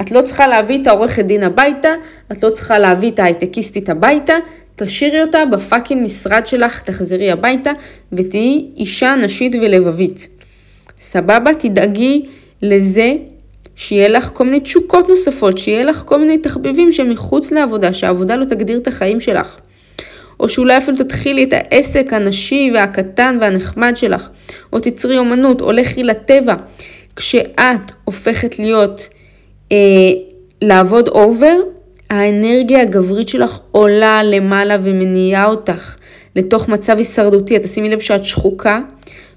[0.00, 1.88] את לא צריכה להביא את העורכת דין הביתה,
[2.32, 4.34] את לא צריכה להביא את ההייטקיסטית הביתה,
[4.76, 7.72] תשאירי אותה בפאקינג משרד שלך, תחזרי הביתה
[8.12, 10.28] ותהיי אישה נשית ולבבית.
[10.98, 11.54] סבבה?
[11.58, 12.26] תדאגי
[12.62, 13.12] לזה
[13.76, 18.36] שיהיה לך כל מיני תשוקות נוספות, שיהיה לך כל מיני תחביבים שהם מחוץ לעבודה, שהעבודה
[18.36, 19.56] לא תגדיר את החיים שלך.
[20.40, 24.28] או שאולי אפילו תתחילי את העסק הנשי והקטן והנחמד שלך,
[24.72, 26.54] או תצרי אומנות, או לכי לטבע.
[27.16, 29.08] כשאת הופכת להיות,
[29.72, 29.76] אה,
[30.62, 31.56] לעבוד אובר,
[32.12, 35.96] האנרגיה הגברית שלך עולה למעלה ומניעה אותך
[36.36, 37.56] לתוך מצב הישרדותי.
[37.56, 38.80] את תשימי לב שאת שחוקה,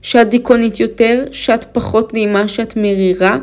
[0.02, 3.38] שאת דיכאונית יותר, שאת פחות נעימה, שאת מרירה,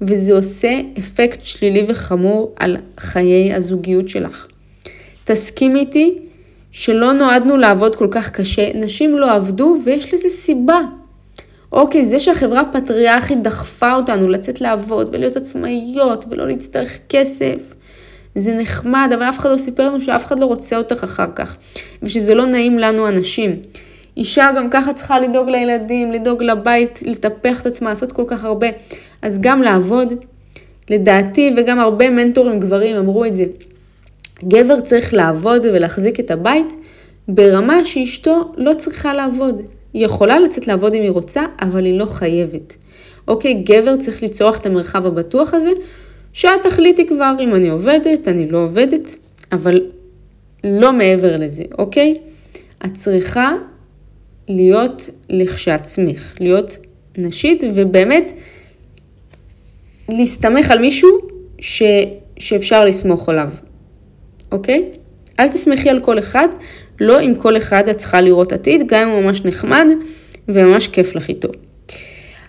[0.00, 4.46] וזה עושה אפקט שלילי וחמור על חיי הזוגיות שלך.
[5.24, 6.18] תסכימי איתי
[6.72, 10.80] שלא נועדנו לעבוד כל כך קשה, נשים לא עבדו ויש לזה סיבה.
[11.72, 17.74] אוקיי, זה שהחברה הפטריארכית דחפה אותנו לצאת לעבוד ולהיות עצמאיות ולא להצטרך כסף,
[18.34, 21.56] זה נחמד, אבל אף אחד לא סיפר לנו שאף אחד לא רוצה אותך אחר כך,
[22.02, 23.56] ושזה לא נעים לנו הנשים.
[24.16, 28.66] אישה גם ככה צריכה לדאוג לילדים, לדאוג לבית, לטפח את עצמה, לעשות כל כך הרבה.
[29.22, 30.12] אז גם לעבוד,
[30.90, 33.44] לדעתי, וגם הרבה מנטורים גברים אמרו את זה,
[34.44, 36.74] גבר צריך לעבוד ולהחזיק את הבית
[37.28, 39.62] ברמה שאשתו לא צריכה לעבוד.
[39.92, 42.76] היא יכולה לצאת לעבוד אם היא רוצה, אבל היא לא חייבת.
[43.28, 45.70] אוקיי, גבר צריך לצורך את המרחב הבטוח הזה,
[46.34, 49.16] שאת תחליטי כבר אם אני עובדת, אני לא עובדת,
[49.52, 49.80] אבל
[50.64, 52.18] לא מעבר לזה, אוקיי?
[52.84, 53.52] את צריכה
[54.48, 56.78] להיות לכשעצמך, להיות
[57.18, 58.32] נשית, ובאמת
[60.08, 61.08] להסתמך על מישהו
[61.58, 61.82] ש,
[62.38, 63.50] שאפשר לסמוך עליו.
[64.52, 64.90] אוקיי?
[65.40, 66.48] אל תסמכי על כל אחד,
[67.00, 69.86] לא עם כל אחד את צריכה לראות עתיד, גם אם הוא ממש נחמד
[70.48, 71.48] וממש כיף לך איתו.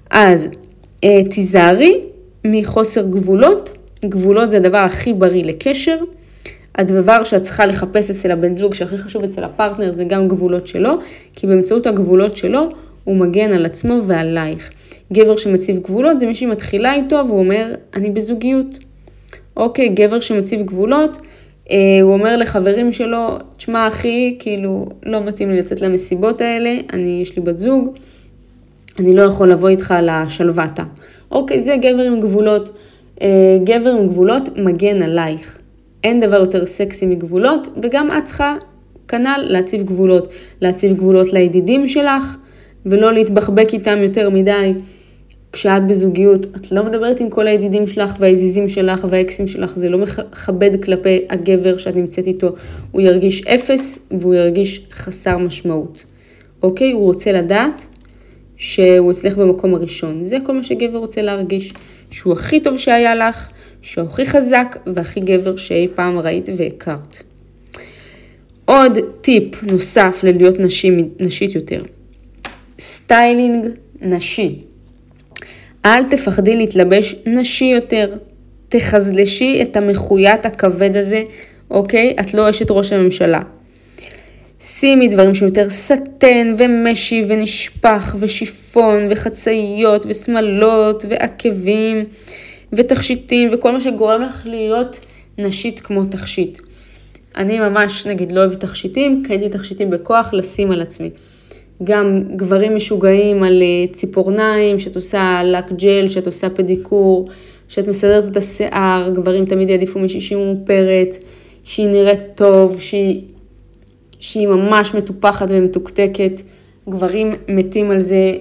[0.09, 0.51] אז
[1.03, 2.01] אה, תיזהרי
[2.45, 3.74] מחוסר גבולות,
[4.09, 5.97] גבולות זה הדבר הכי בריא לקשר.
[6.77, 10.89] הדבר שאת צריכה לחפש אצל הבן זוג שהכי חשוב אצל הפרטנר זה גם גבולות שלו,
[11.35, 12.69] כי באמצעות הגבולות שלו
[13.03, 14.71] הוא מגן על עצמו ועלייך.
[15.13, 18.79] גבר שמציב גבולות זה מי שמתחילה איתו והוא אומר, אני בזוגיות.
[19.57, 21.17] אוקיי, גבר שמציב גבולות,
[21.71, 27.19] אה, הוא אומר לחברים שלו, תשמע אחי, כאילו, לא מתאים לי לצאת למסיבות האלה, אני,
[27.21, 27.95] יש לי בת זוג,
[28.99, 30.83] אני לא יכול לבוא איתך לשלוותה.
[31.31, 32.69] אוקיי, זה גבר עם גבולות.
[33.21, 35.59] אה, גבר עם גבולות מגן עלייך.
[36.03, 38.57] אין דבר יותר סקסי מגבולות, וגם את צריכה
[39.07, 40.27] כנ"ל להציב גבולות.
[40.61, 42.37] להציב גבולות לידידים שלך,
[42.85, 44.73] ולא להתבחבק איתם יותר מדי.
[45.51, 49.97] כשאת בזוגיות, את לא מדברת עם כל הידידים שלך והעזיזים שלך והאקסים שלך, זה לא
[49.97, 52.49] מכבד כלפי הגבר שאת נמצאת איתו.
[52.91, 56.05] הוא ירגיש אפס והוא ירגיש חסר משמעות.
[56.63, 56.91] אוקיי?
[56.91, 57.87] הוא רוצה לדעת
[58.57, 60.23] שהוא אצלך במקום הראשון.
[60.23, 61.73] זה כל מה שגבר רוצה להרגיש.
[62.11, 63.47] שהוא הכי טוב שהיה לך,
[63.81, 67.23] שהוא הכי חזק והכי גבר שאי פעם ראית והכרת.
[68.65, 71.83] עוד טיפ נוסף ללהיות נשי, נשית יותר,
[72.79, 73.67] styling
[74.01, 74.59] נשי.
[75.85, 78.17] אל תפחדי להתלבש נשי יותר.
[78.69, 81.23] תחסלי את המחויט הכבד הזה,
[81.71, 82.15] אוקיי?
[82.19, 83.41] את לא אשת ראש הממשלה.
[84.59, 92.05] שימי דברים שיותר סאטן ומשי ונשפך ושיפון וחצאיות ושמלות ועקבים
[92.73, 95.05] ותכשיטים וכל מה שגורם לך להיות
[95.37, 96.61] נשית כמו תכשיט.
[97.37, 101.09] אני ממש נגיד לא אוהבת תכשיטים, קניתי תכשיטים בכוח לשים על עצמי.
[101.83, 107.29] גם גברים משוגעים על אה, ציפורניים, שאת עושה לק ג'ל, שאת עושה פדיקור,
[107.67, 111.17] שאת מסדרת את השיער, גברים תמיד יעדיפו מישהי שהיא מאופרת,
[111.63, 113.21] שהיא נראית טוב, שהיא,
[114.19, 116.41] שהיא ממש מטופחת ומתוקתקת.
[116.89, 118.33] גברים מתים על זה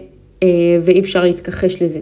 [0.42, 0.48] אה,
[0.82, 2.00] ואי אפשר להתכחש לזה.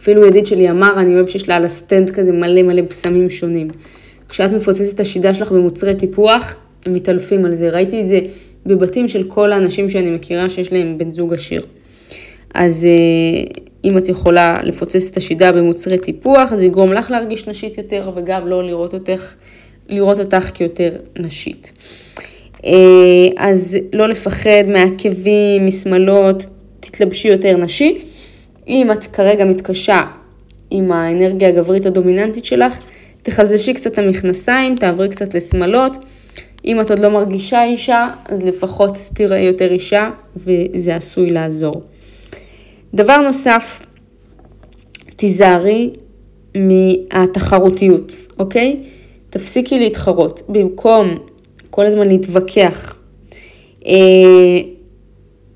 [0.00, 3.68] אפילו ידיד שלי אמר, אני אוהב שיש לה על הסטנד כזה מלא מלא בשמים שונים.
[4.28, 6.54] כשאת מפוצצת את השידה שלך במוצרי טיפוח,
[6.86, 7.70] הם מתעלפים על זה.
[7.70, 8.20] ראיתי את זה
[8.66, 11.66] בבתים של כל האנשים שאני מכירה שיש להם בן זוג עשיר.
[12.54, 13.44] אז אה,
[13.84, 18.48] אם את יכולה לפוצץ את השידה במוצרי טיפוח, זה יגרום לך להרגיש נשית יותר, וגם
[18.48, 19.34] לא לראות אותך,
[19.88, 21.72] לראות אותך כיותר נשית.
[22.64, 26.46] אה, אז לא לפחד מעקבים, משמאלות,
[26.80, 27.98] תתלבשי יותר נשי.
[28.68, 30.00] אם את כרגע מתקשה
[30.70, 32.78] עם האנרגיה הגברית הדומיננטית שלך,
[33.22, 35.96] תחזשי קצת את המכנסיים, תעברי קצת לשמאלות.
[36.64, 41.82] אם את עוד לא מרגישה אישה, אז לפחות תראה יותר אישה, וזה עשוי לעזור.
[42.94, 43.82] דבר נוסף,
[45.16, 45.90] תיזהרי
[46.54, 48.80] מהתחרותיות, אוקיי?
[49.30, 50.42] תפסיקי להתחרות.
[50.48, 51.18] במקום
[51.74, 52.94] כל הזמן להתווכח,
[53.86, 54.60] אה,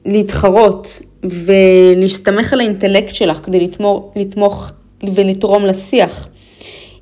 [0.07, 4.71] להתחרות ולהסתמך על האינטלקט שלך כדי לתמוך, לתמוך
[5.15, 6.29] ולתרום לשיח.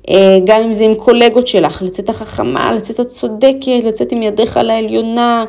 [0.09, 4.69] אה, גם אם זה עם קולגות שלך, לצאת החכמה, לצאת הצודקת, לצאת עם ידיך על
[4.69, 5.45] העליונה,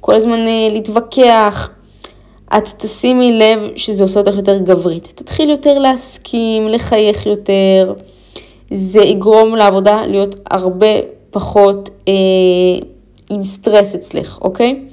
[0.00, 1.70] כל הזמן אה, להתווכח.
[2.56, 5.12] את תשימי לב שזה עושה אותך יותר גברית.
[5.14, 7.94] תתחיל יותר להסכים, לחייך יותר.
[8.70, 10.86] זה יגרום לעבודה להיות הרבה
[11.30, 12.12] פחות אה,
[13.30, 14.84] עם סטרס אצלך, אוקיי?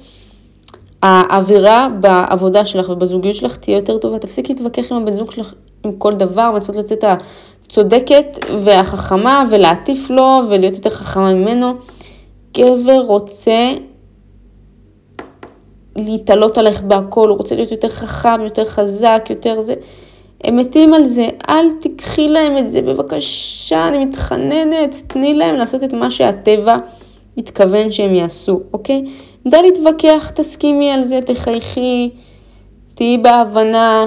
[1.02, 4.18] האווירה בעבודה שלך ובזוגיות שלך תהיה יותר טובה.
[4.18, 10.40] תפסיקי להתווכח עם הבן זוג שלך עם כל דבר ולנסות לצאת הצודקת והחכמה ולהטיף לו
[10.50, 11.74] ולהיות יותר חכמה ממנו.
[12.56, 13.72] גבר רוצה
[15.96, 19.74] להתעלות עליך בהכל, הוא רוצה להיות יותר חכם, יותר חזק, יותר זה.
[20.44, 25.84] הם מתים על זה, אל תיקחי להם את זה, בבקשה, אני מתחננת, תני להם לעשות
[25.84, 26.76] את מה שהטבע
[27.38, 29.04] התכוון שהם יעשו, אוקיי?
[29.48, 32.10] די להתווכח, תסכימי על זה, תחייכי,
[32.94, 34.06] תהיי בהבנה,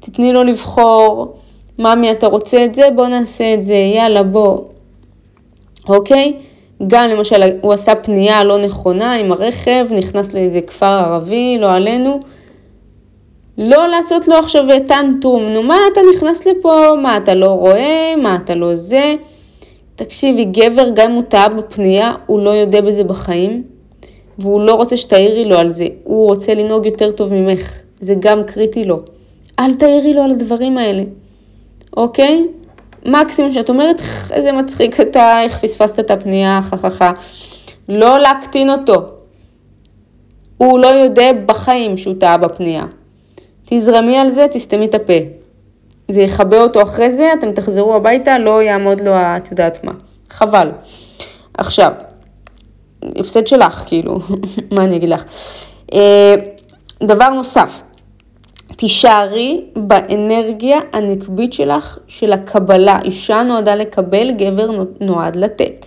[0.00, 1.34] תתני לו לבחור.
[1.78, 2.82] ממי, אתה רוצה את זה?
[2.96, 4.58] בוא נעשה את זה, יאללה, בוא.
[5.88, 6.32] אוקיי?
[6.86, 12.20] גם למשל, הוא עשה פנייה לא נכונה עם הרכב, נכנס לאיזה כפר ערבי, לא עלינו.
[13.58, 18.38] לא לעשות לו עכשיו טנטרום, נו מה אתה נכנס לפה, מה אתה לא רואה, מה
[18.44, 19.14] אתה לא זה.
[19.98, 23.62] תקשיבי, גבר, גם אם הוא טעה בפנייה, הוא לא יודע בזה בחיים,
[24.38, 28.44] והוא לא רוצה שתעירי לו על זה, הוא רוצה לנהוג יותר טוב ממך, זה גם
[28.44, 29.00] קריטי לו.
[29.58, 31.02] אל תעירי לו על הדברים האלה.
[31.96, 32.46] אוקיי?
[33.06, 37.10] מקסימום שאת אומרת, איזה מצחיק אתה, איך פספסת את הפנייה, חככה.
[37.88, 38.94] לא להקטין אותו.
[40.58, 42.84] הוא לא יודע בחיים שהוא טעה בפנייה.
[43.64, 45.12] תזרמי על זה, תסתמי את הפה.
[46.08, 49.92] זה יכבה אותו אחרי זה, אתם תחזרו הביתה, לא יעמוד לו, את יודעת מה.
[50.30, 50.70] חבל.
[51.54, 51.92] עכשיו,
[53.16, 54.18] הפסד שלך, כאילו,
[54.76, 55.24] מה אני אגיד לך?
[55.92, 56.34] אה,
[57.02, 57.82] דבר נוסף,
[58.76, 62.98] תישארי באנרגיה הנקבית שלך של הקבלה.
[63.04, 65.86] אישה נועדה לקבל, גבר נועד לתת.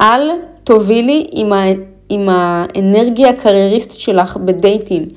[0.00, 0.30] אל
[0.64, 1.64] תובילי עם, ה...
[2.08, 5.08] עם האנרגיה הקרייריסטית שלך בדייטים.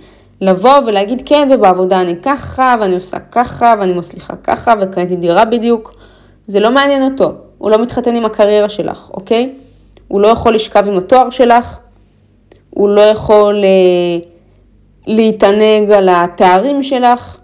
[0.41, 5.93] לבוא ולהגיד כן, ובעבודה אני ככה, ואני עושה ככה, ואני מצליחה ככה, וקניתי דירה בדיוק.
[6.47, 9.55] זה לא מעניין אותו, הוא לא מתחתן עם הקריירה שלך, אוקיי?
[10.07, 11.77] הוא לא יכול לשכב עם התואר שלך,
[12.69, 13.63] הוא לא יכול...
[13.63, 14.29] אה,
[15.09, 17.37] להתענג על התארים שלך,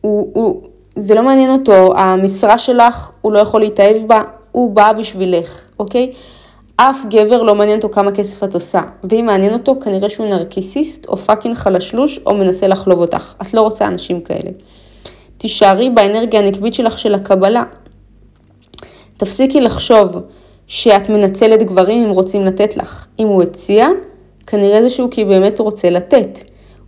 [0.00, 0.62] הוא, הוא,
[0.96, 6.12] זה לא מעניין אותו, המשרה שלך, הוא לא יכול להתאהב בה, הוא בא בשבילך, אוקיי?
[6.76, 11.08] אף גבר לא מעניין אותו כמה כסף את עושה, ואם מעניין אותו, כנראה שהוא נרקיסיסט,
[11.08, 13.34] או fucking חלשלוש, או מנסה לחלוב אותך.
[13.42, 14.50] את לא רוצה אנשים כאלה.
[15.38, 17.62] תישארי באנרגיה הנקבית שלך של הקבלה.
[19.16, 20.16] תפסיקי לחשוב
[20.66, 23.06] שאת מנצלת גברים אם רוצים לתת לך.
[23.18, 23.88] אם הוא הציע,
[24.46, 26.38] כנראה זה שהוא כי באמת רוצה לתת.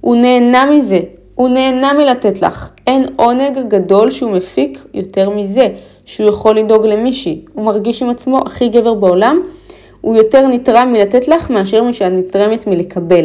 [0.00, 1.00] הוא נהנה מזה,
[1.34, 2.68] הוא נהנה מלתת לך.
[2.86, 5.68] אין עונג גדול שהוא מפיק יותר מזה,
[6.04, 7.44] שהוא יכול לדאוג למישהי.
[7.52, 9.40] הוא מרגיש עם עצמו הכי גבר בעולם,
[10.06, 13.24] הוא יותר נתרם מלתת לך מאשר משאת נתרמת מלקבל.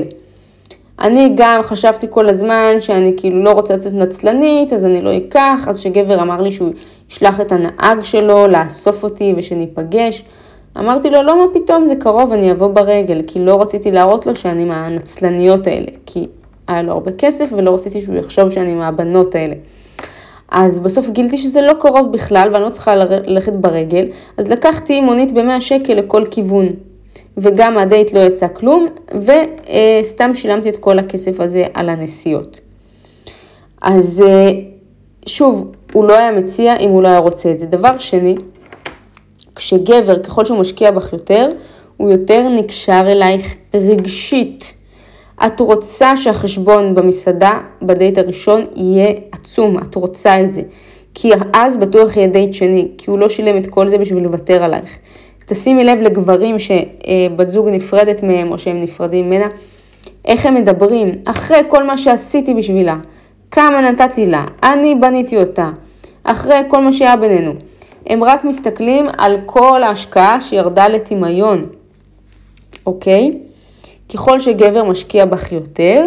[0.99, 5.65] אני גם חשבתי כל הזמן שאני כאילו לא רוצה לצאת נצלנית, אז אני לא אקח,
[5.67, 6.69] אז שגבר אמר לי שהוא
[7.11, 10.23] ישלח את הנהג שלו לאסוף אותי ושניפגש.
[10.77, 14.35] אמרתי לו, לא, מה פתאום, זה קרוב, אני אבוא ברגל, כי לא רציתי להראות לו
[14.35, 16.27] שאני מהנצלניות האלה, כי
[16.67, 19.55] היה לו הרבה כסף ולא רציתי שהוא יחשוב שאני מהבנות האלה.
[20.51, 25.31] אז בסוף גילתי שזה לא קרוב בכלל ואני לא צריכה ללכת ברגל, אז לקחתי מונית
[25.31, 26.67] ב-100 שקל לכל כיוון.
[27.37, 32.59] וגם הדייט לא יצא כלום, וסתם שילמתי את כל הכסף הזה על הנסיעות.
[33.81, 34.49] אז אה,
[35.25, 37.65] שוב, הוא לא היה מציע אם הוא לא היה רוצה את זה.
[37.65, 38.35] דבר שני,
[39.55, 41.49] כשגבר, ככל שהוא משקיע בך יותר,
[41.97, 44.73] הוא יותר נקשר אלייך רגשית.
[45.45, 50.61] את רוצה שהחשבון במסעדה, בדייט הראשון, יהיה עצום, את רוצה את זה.
[51.13, 54.63] כי אז בטוח יהיה דייט שני, כי הוא לא שילם את כל זה בשביל לוותר
[54.63, 54.97] עלייך.
[55.45, 59.47] תשימי לב לגברים שבת זוג נפרדת מהם או שהם נפרדים ממנה,
[60.25, 62.97] איך הם מדברים, אחרי כל מה שעשיתי בשבילה,
[63.51, 65.69] כמה נתתי לה, אני בניתי אותה,
[66.23, 67.51] אחרי כל מה שהיה בינינו.
[68.07, 71.65] הם רק מסתכלים על כל ההשקעה שירדה לטמיון,
[72.85, 73.37] אוקיי?
[74.13, 76.05] ככל שגבר משקיע בך יותר,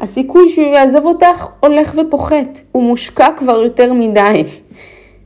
[0.00, 4.44] הסיכוי שהוא יעזוב אותך הולך ופוחת, הוא מושקע כבר יותר מדי.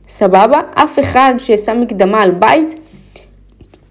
[0.07, 0.61] סבבה?
[0.73, 2.75] אף אחד ששם מקדמה על בית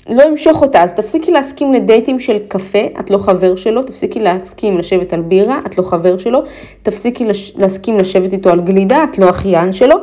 [0.08, 4.78] לא ימשוך אותה, אז תפסיקי להסכים לדייטים של קפה, את לא חבר שלו, תפסיקי להסכים
[4.78, 6.42] לשבת על בירה, את לא חבר שלו,
[6.82, 7.56] תפסיקי לש...
[7.56, 9.96] להסכים לשבת איתו על גלידה, את לא אחיין שלו,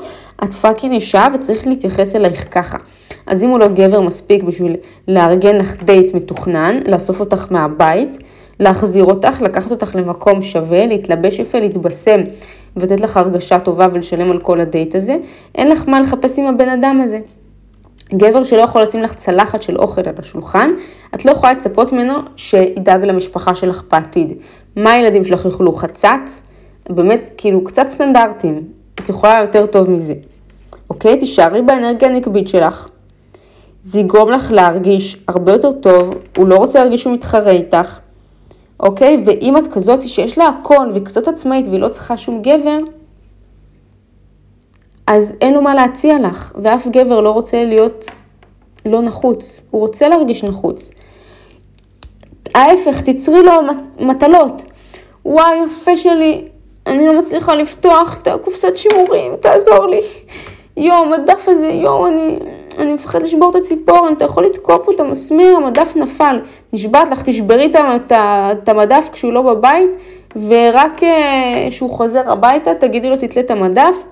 [0.43, 2.77] את fucking אישה וצריך להתייחס אלייך ככה.
[3.27, 4.75] אז אם הוא לא גבר מספיק בשביל
[5.07, 8.17] לארגן לך דייט מתוכנן, לאסוף אותך מהבית,
[8.59, 12.21] להחזיר אותך, לקחת אותך למקום שווה, להתלבש יפה, להתבשם
[12.77, 15.17] ולתת לך הרגשה טובה ולשלם על כל הדייט הזה,
[15.55, 17.19] אין לך מה לחפש עם הבן אדם הזה.
[18.17, 20.71] גבר שלא יכול לשים לך צלחת של אוכל על השולחן,
[21.15, 24.33] את לא יכולה לצפות ממנו שידאג למשפחה שלך בעתיד.
[24.75, 25.73] מה הילדים שלך יאכלו?
[25.73, 26.41] חצץ?
[26.89, 28.63] באמת, כאילו, קצת סטנדרטים.
[28.99, 30.13] את יכולה יותר טוב מזה.
[30.89, 31.19] אוקיי?
[31.19, 32.87] תישארי באנרגיה הנקבית שלך.
[33.85, 37.99] זה יגרום לך להרגיש הרבה יותר טוב, הוא לא רוצה להרגיש שהוא מתחרה איתך,
[38.79, 39.23] אוקיי?
[39.25, 42.77] ואם את כזאת שיש לה הכל והיא כזאת עצמאית והיא לא צריכה שום גבר,
[45.07, 48.05] אז אין לו מה להציע לך, ואף גבר לא רוצה להיות
[48.85, 50.91] לא נחוץ, הוא רוצה להרגיש נחוץ.
[52.55, 53.51] ההפך, תצרי לו
[53.99, 54.63] מטלות.
[55.25, 56.47] וואי, יפה שלי,
[56.87, 60.01] אני לא מצליחה לפתוח את הקופסת שימורים, תעזור לי.
[60.77, 62.39] יואו, המדף הזה, יואו, אני,
[62.77, 66.39] אני מפחד לשבור את הציפורן, אתה יכול לתקוע פה את המסמר, המדף נפל.
[66.73, 67.71] נשבעת לך, תשברי
[68.61, 69.89] את המדף כשהוא לא בבית,
[70.47, 71.01] ורק
[71.69, 74.03] כשהוא אה, חוזר הביתה, תגידי לו, תתלה את המדף.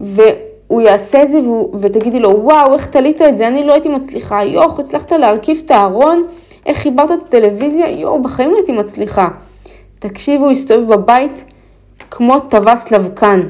[0.00, 1.38] והוא יעשה את זה
[1.80, 3.48] ותגידי לו, וואו, איך תלית את זה?
[3.48, 4.44] אני לא הייתי מצליחה.
[4.44, 6.26] יוח, הצלחת להרכיב את הארון?
[6.66, 7.90] איך חיברת את הטלוויזיה?
[7.90, 9.28] יואו, בחיים לא הייתי מצליחה.
[9.98, 11.44] תקשיבו, הוא יסתובב בבית
[12.10, 13.40] כמו טווס לבקן.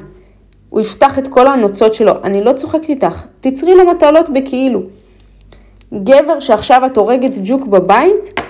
[0.70, 2.12] הוא יפתח את כל הנוצות שלו.
[2.24, 4.82] אני לא צוחקת איתך, תצרי לו מטלות בכאילו.
[5.94, 8.40] גבר שעכשיו את הורגת ג'וק בבית,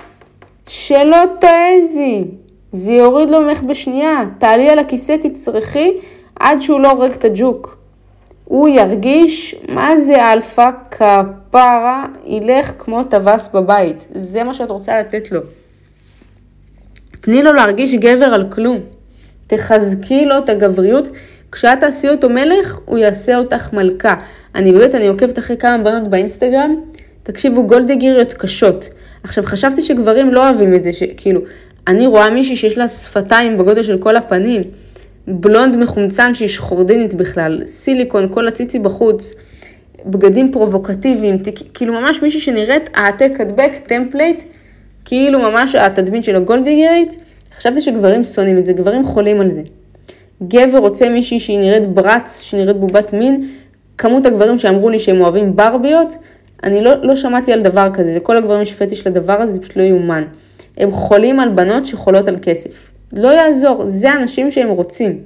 [0.67, 2.25] שלא תעזי.
[2.71, 4.23] זה יוריד לו ממך בשנייה.
[4.37, 5.91] תעלי על הכיסא, תצרחי,
[6.39, 7.80] עד שהוא לא הורג את הג'וק.
[8.45, 14.07] הוא ירגיש מה זה אלפא כפרה, ילך כמו טווס בבית.
[14.11, 15.41] זה מה שאת רוצה לתת לו.
[17.21, 18.79] תני לו להרגיש גבר על כלום.
[19.47, 21.07] תחזקי לו את הגבריות.
[21.51, 24.15] כשאת תעשי אותו מלך, הוא יעשה אותך מלכה.
[24.55, 26.75] אני באמת, אני עוקבת אחרי כמה בנות באינסטגרם,
[27.23, 28.89] תקשיבו, גולדיגיריות קשות.
[29.23, 31.41] עכשיו, חשבתי שגברים לא אוהבים את זה, שכאילו,
[31.87, 34.61] אני רואה מישהי שיש לה שפתיים בגודל של כל הפנים.
[35.27, 39.33] בלונד מחומצן שהיא שחורדינית בכלל, סיליקון, כל הציצי בחוץ,
[40.05, 41.35] בגדים פרובוקטיביים,
[41.73, 44.43] כאילו ממש מישהי שנראית העתק הדבק, template,
[45.05, 47.15] כאילו ממש התדמית של הגולדיגרית,
[47.57, 49.61] חשבתי שגברים שונאים את זה, גברים חולים על זה.
[50.47, 53.47] גבר רוצה מישהי שהיא נראית Bratz, שנראית בובת מין,
[53.97, 56.15] כמות הגברים שאמרו לי שהם אוהבים ברביות,
[56.63, 59.75] אני לא, לא שמעתי על דבר כזה, וכל הגברים יש פטיש לדבר הזה, זה פשוט
[59.75, 60.23] לא יאומן.
[60.77, 62.90] הם חולים על בנות שחולות על כסף.
[63.13, 65.19] לא יעזור, זה האנשים שהם רוצים.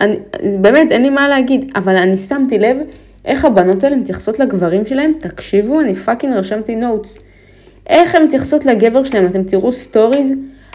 [0.00, 0.16] אני,
[0.60, 2.76] באמת, אין לי מה להגיד, אבל אני שמתי לב
[3.24, 7.18] איך הבנות האלה מתייחסות לגברים שלהם, תקשיבו, אני fucking רשמתי notes.
[7.86, 10.34] איך הן מתייחסות לגבר שלהם, אתם תראו stories,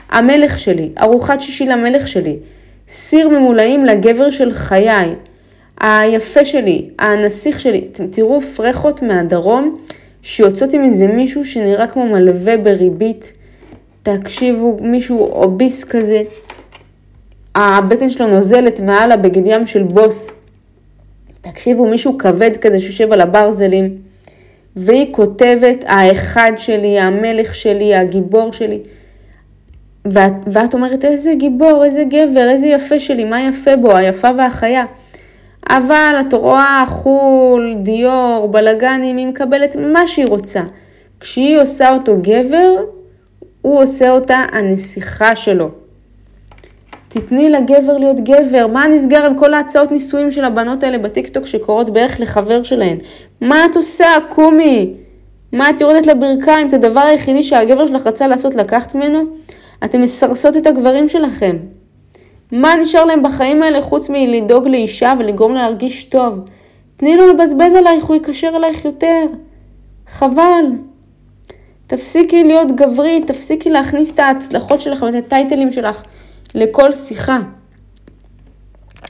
[0.09, 2.37] המלך שלי, ארוחת שישי למלך שלי,
[2.87, 5.15] סיר ממולאים לגבר של חיי,
[5.79, 9.77] היפה שלי, הנסיך שלי, אתם תראו פרחות מהדרום
[10.21, 13.33] שיוצאות עם איזה מישהו שנראה כמו מלווה בריבית,
[14.17, 16.21] תקשיבו, מישהו obese כזה,
[17.55, 20.33] הבטן שלו נוזלת מעל הבגד ים של בוס.
[21.41, 23.97] תקשיבו, מישהו כבד כזה שיושב על הברזלים,
[24.75, 28.79] והיא כותבת, האחד שלי, המלך שלי, הגיבור שלי.
[30.05, 34.85] ואת, ואת אומרת, איזה גיבור, איזה גבר, איזה יפה שלי, מה יפה בו, היפה והחיה.
[35.69, 40.61] אבל את רואה חו"ל, דיור, בלאגנים, היא מקבלת מה שהיא רוצה.
[41.19, 42.75] כשהיא עושה אותו גבר,
[43.61, 45.69] הוא עושה אותה הנסיכה שלו.
[47.07, 51.89] תתני לגבר להיות גבר, מה נסגר עם כל ההצעות נישואים של הבנות האלה בטיקטוק שקורות
[51.89, 52.97] בערך לחבר שלהן?
[53.41, 54.93] מה את עושה, קומי?
[55.51, 56.67] מה את יורדת לברכיים?
[56.67, 59.19] את הדבר היחידי שהגבר שלך רצה לעשות לקחת ממנו?
[59.85, 61.57] אתם מסרסות את הגברים שלכם.
[62.51, 66.39] מה נשאר להם בחיים האלה חוץ מלדאוג לאישה ולגרום לה להרגיש טוב?
[66.97, 69.25] תני לו לבזבז עלייך, הוא יקשר אלייך יותר.
[70.07, 70.65] חבל.
[71.89, 76.01] תפסיקי להיות גברית, תפסיקי להכניס את ההצלחות שלך ואת הטייטלים שלך
[76.55, 77.39] לכל שיחה.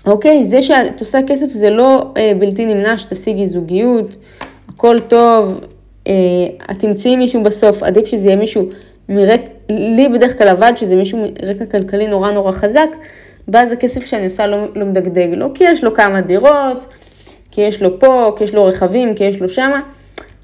[0.05, 4.15] אוקיי, זה שאת עושה כסף זה לא אה, בלתי נמנע שתשיגי זוגיות,
[4.69, 5.59] הכל טוב,
[6.07, 6.13] אה,
[6.71, 8.61] את תמצאי מישהו בסוף, עדיף שזה יהיה מישהו
[9.09, 12.89] מרק, לי בדרך כלל עבד שזה מישהו מרקע כלכלי נורא נורא חזק,
[13.47, 16.85] ואז הכסף שאני עושה לא, לא מדגדג לו, כי יש לו כמה דירות,
[17.51, 19.79] כי יש לו פה, כי יש לו רכבים, כי יש לו שמה.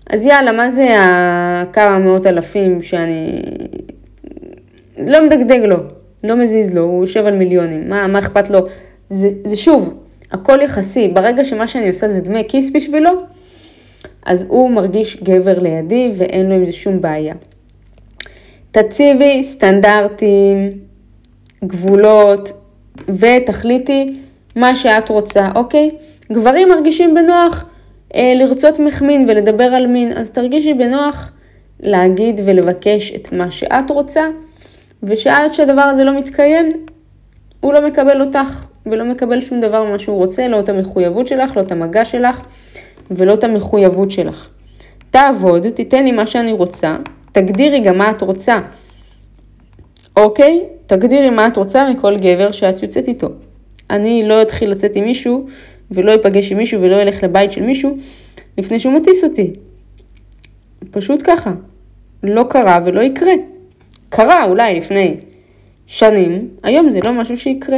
[0.09, 3.41] אז יאללה, מה זה הכמה מאות אלפים שאני...
[5.07, 5.77] לא מדגדג לו,
[6.23, 8.59] לא מזיז לו, הוא יושב על מיליונים, מה, מה אכפת לו?
[9.09, 9.93] זה, זה שוב,
[10.31, 13.11] הכל יחסי, ברגע שמה שאני עושה זה דמי כיס בשבילו,
[14.25, 17.33] אז הוא מרגיש גבר לידי ואין לו עם זה שום בעיה.
[18.71, 20.69] תציבי סטנדרטים,
[21.63, 22.53] גבולות,
[23.09, 24.19] ותחליטי
[24.55, 25.89] מה שאת רוצה, אוקיי?
[26.31, 27.65] גברים מרגישים בנוח
[28.15, 31.31] לרצות מחמין ולדבר על מין, אז תרגישי בנוח
[31.79, 34.21] להגיד ולבקש את מה שאת רוצה,
[35.03, 36.69] ושעד שהדבר הזה לא מתקיים,
[37.59, 41.57] הוא לא מקבל אותך ולא מקבל שום דבר ממה שהוא רוצה, לא את המחויבות שלך,
[41.57, 42.41] לא את המגע שלך
[43.11, 44.47] ולא את המחויבות שלך.
[45.09, 46.97] תעבוד, תיתן לי מה שאני רוצה,
[47.31, 48.59] תגדירי גם מה את רוצה.
[50.17, 50.63] אוקיי?
[50.87, 53.27] תגדירי מה את רוצה מכל גבר שאת יוצאת איתו.
[53.89, 55.45] אני לא אתחיל לצאת עם מישהו
[55.91, 57.95] ולא אפגש עם מישהו ולא אלך לבית של מישהו
[58.57, 59.53] לפני שהוא מטיס אותי.
[60.91, 61.53] פשוט ככה.
[62.23, 63.33] לא קרה ולא יקרה.
[64.09, 65.15] קרה אולי לפני
[65.87, 67.77] שנים, היום זה לא משהו שיקרה.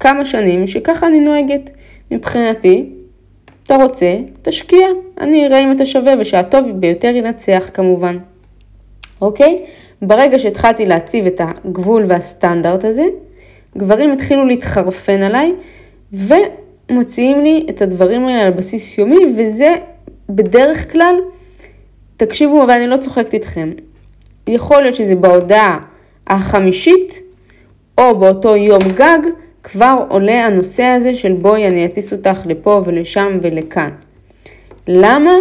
[0.00, 1.70] כמה שנים שככה אני נוהגת.
[2.10, 2.90] מבחינתי,
[3.62, 4.86] אתה רוצה, תשקיע.
[5.20, 8.18] אני אראה אם אתה שווה ושהטוב ביותר ינצח כמובן.
[9.20, 9.64] אוקיי?
[10.02, 13.04] ברגע שהתחלתי להציב את הגבול והסטנדרט הזה,
[13.78, 15.52] גברים התחילו להתחרפן עליי
[16.90, 19.74] ומוציאים לי את הדברים האלה על בסיס יומי, וזה
[20.28, 21.14] בדרך כלל,
[22.16, 23.72] תקשיבו, אבל אני לא צוחקת איתכם,
[24.46, 25.78] יכול להיות שזה בהודעה
[26.26, 27.22] החמישית,
[27.98, 29.18] או באותו יום גג,
[29.62, 33.90] כבר עולה הנושא הזה של בואי אני אטיס אותך לפה ולשם ולכאן.
[34.88, 35.32] למה?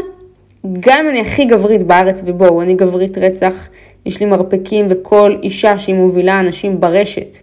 [0.80, 3.68] גם אם אני הכי גברית בארץ, ובואו, אני גברית רצח,
[4.06, 7.38] יש לי מרפקים וכל אישה שהיא מובילה אנשים ברשת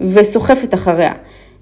[0.00, 1.12] וסוחפת אחריה.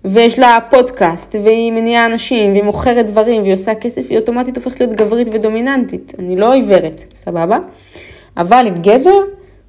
[0.05, 4.80] ויש לה פודקאסט, והיא מניעה אנשים, והיא מוכרת דברים, והיא עושה כסף, היא אוטומטית הופכת
[4.80, 6.14] להיות גברית ודומיננטית.
[6.18, 7.59] אני לא עיוורת, סבבה?
[8.36, 9.18] אבל עם גבר,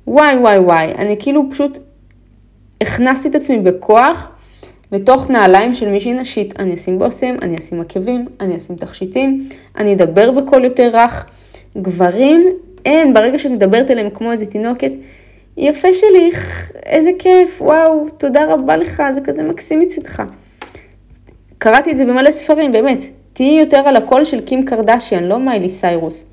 [0.07, 1.77] וואי וואי וואי, אני כאילו פשוט
[2.81, 4.27] הכנסתי את עצמי בכוח
[4.91, 6.59] לתוך נעליים של מישהי נשית.
[6.59, 11.25] אני אשים בושם, אני אשים עקבים, אני אשים תכשיטים, אני אדבר בקול יותר רך.
[11.77, 12.45] גברים,
[12.85, 14.91] אין, ברגע שאת מדברת אליהם כמו איזה תינוקת,
[15.57, 16.31] יפה שלי,
[16.85, 20.23] איזה כיף, וואו, תודה רבה לך, זה כזה מקסים מצדך.
[21.57, 23.03] קראתי את זה במלא ספרים, באמת.
[23.33, 26.25] תהיי יותר על הקול של קים קרדשיאן, לא מיילי סיירוס.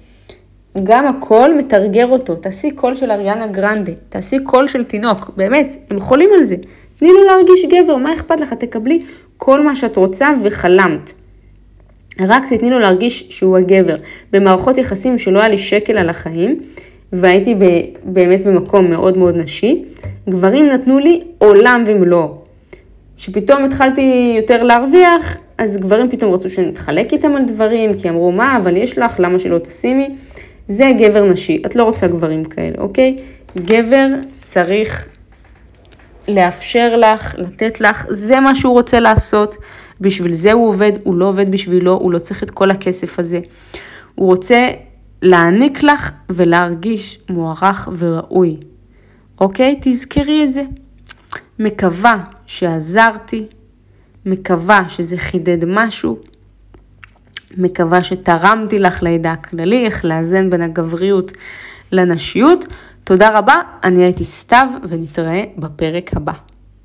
[0.82, 6.00] גם הקול מטרגר אותו, תעשי קול של אריאנה גרנדה, תעשי קול של תינוק, באמת, הם
[6.00, 6.56] חולים על זה.
[6.98, 8.52] תני לו להרגיש גבר, מה אכפת לך?
[8.52, 9.00] תקבלי
[9.36, 11.12] כל מה שאת רוצה וחלמת.
[12.20, 13.96] רק תתני לו להרגיש שהוא הגבר.
[14.32, 16.60] במערכות יחסים שלא היה לי שקל על החיים,
[17.12, 17.54] והייתי
[18.04, 19.84] באמת במקום מאוד מאוד נשי,
[20.28, 22.34] גברים נתנו לי עולם ומלואו.
[23.16, 28.56] כשפתאום התחלתי יותר להרוויח, אז גברים פתאום רצו שנתחלק איתם על דברים, כי אמרו, מה,
[28.56, 30.16] אבל יש לך, למה שלא תשימי?
[30.66, 33.16] זה גבר נשי, את לא רוצה גברים כאלה, אוקיי?
[33.56, 34.06] גבר
[34.40, 35.06] צריך
[36.28, 39.56] לאפשר לך, לתת לך, זה מה שהוא רוצה לעשות.
[40.00, 43.40] בשביל זה הוא עובד, הוא לא עובד בשבילו, הוא לא צריך את כל הכסף הזה.
[44.14, 44.66] הוא רוצה
[45.22, 48.56] להעניק לך ולהרגיש מוערך וראוי.
[49.40, 49.78] אוקיי?
[49.82, 50.62] תזכרי את זה.
[51.58, 53.46] מקווה שעזרתי,
[54.26, 56.18] מקווה שזה חידד משהו,
[57.56, 61.32] מקווה שתרמתי לך לידע הכללי, איך לאזן בין הגבריות
[61.92, 62.64] לנשיות.
[63.04, 66.32] תודה רבה, אני הייתי סתיו ונתראה בפרק הבא.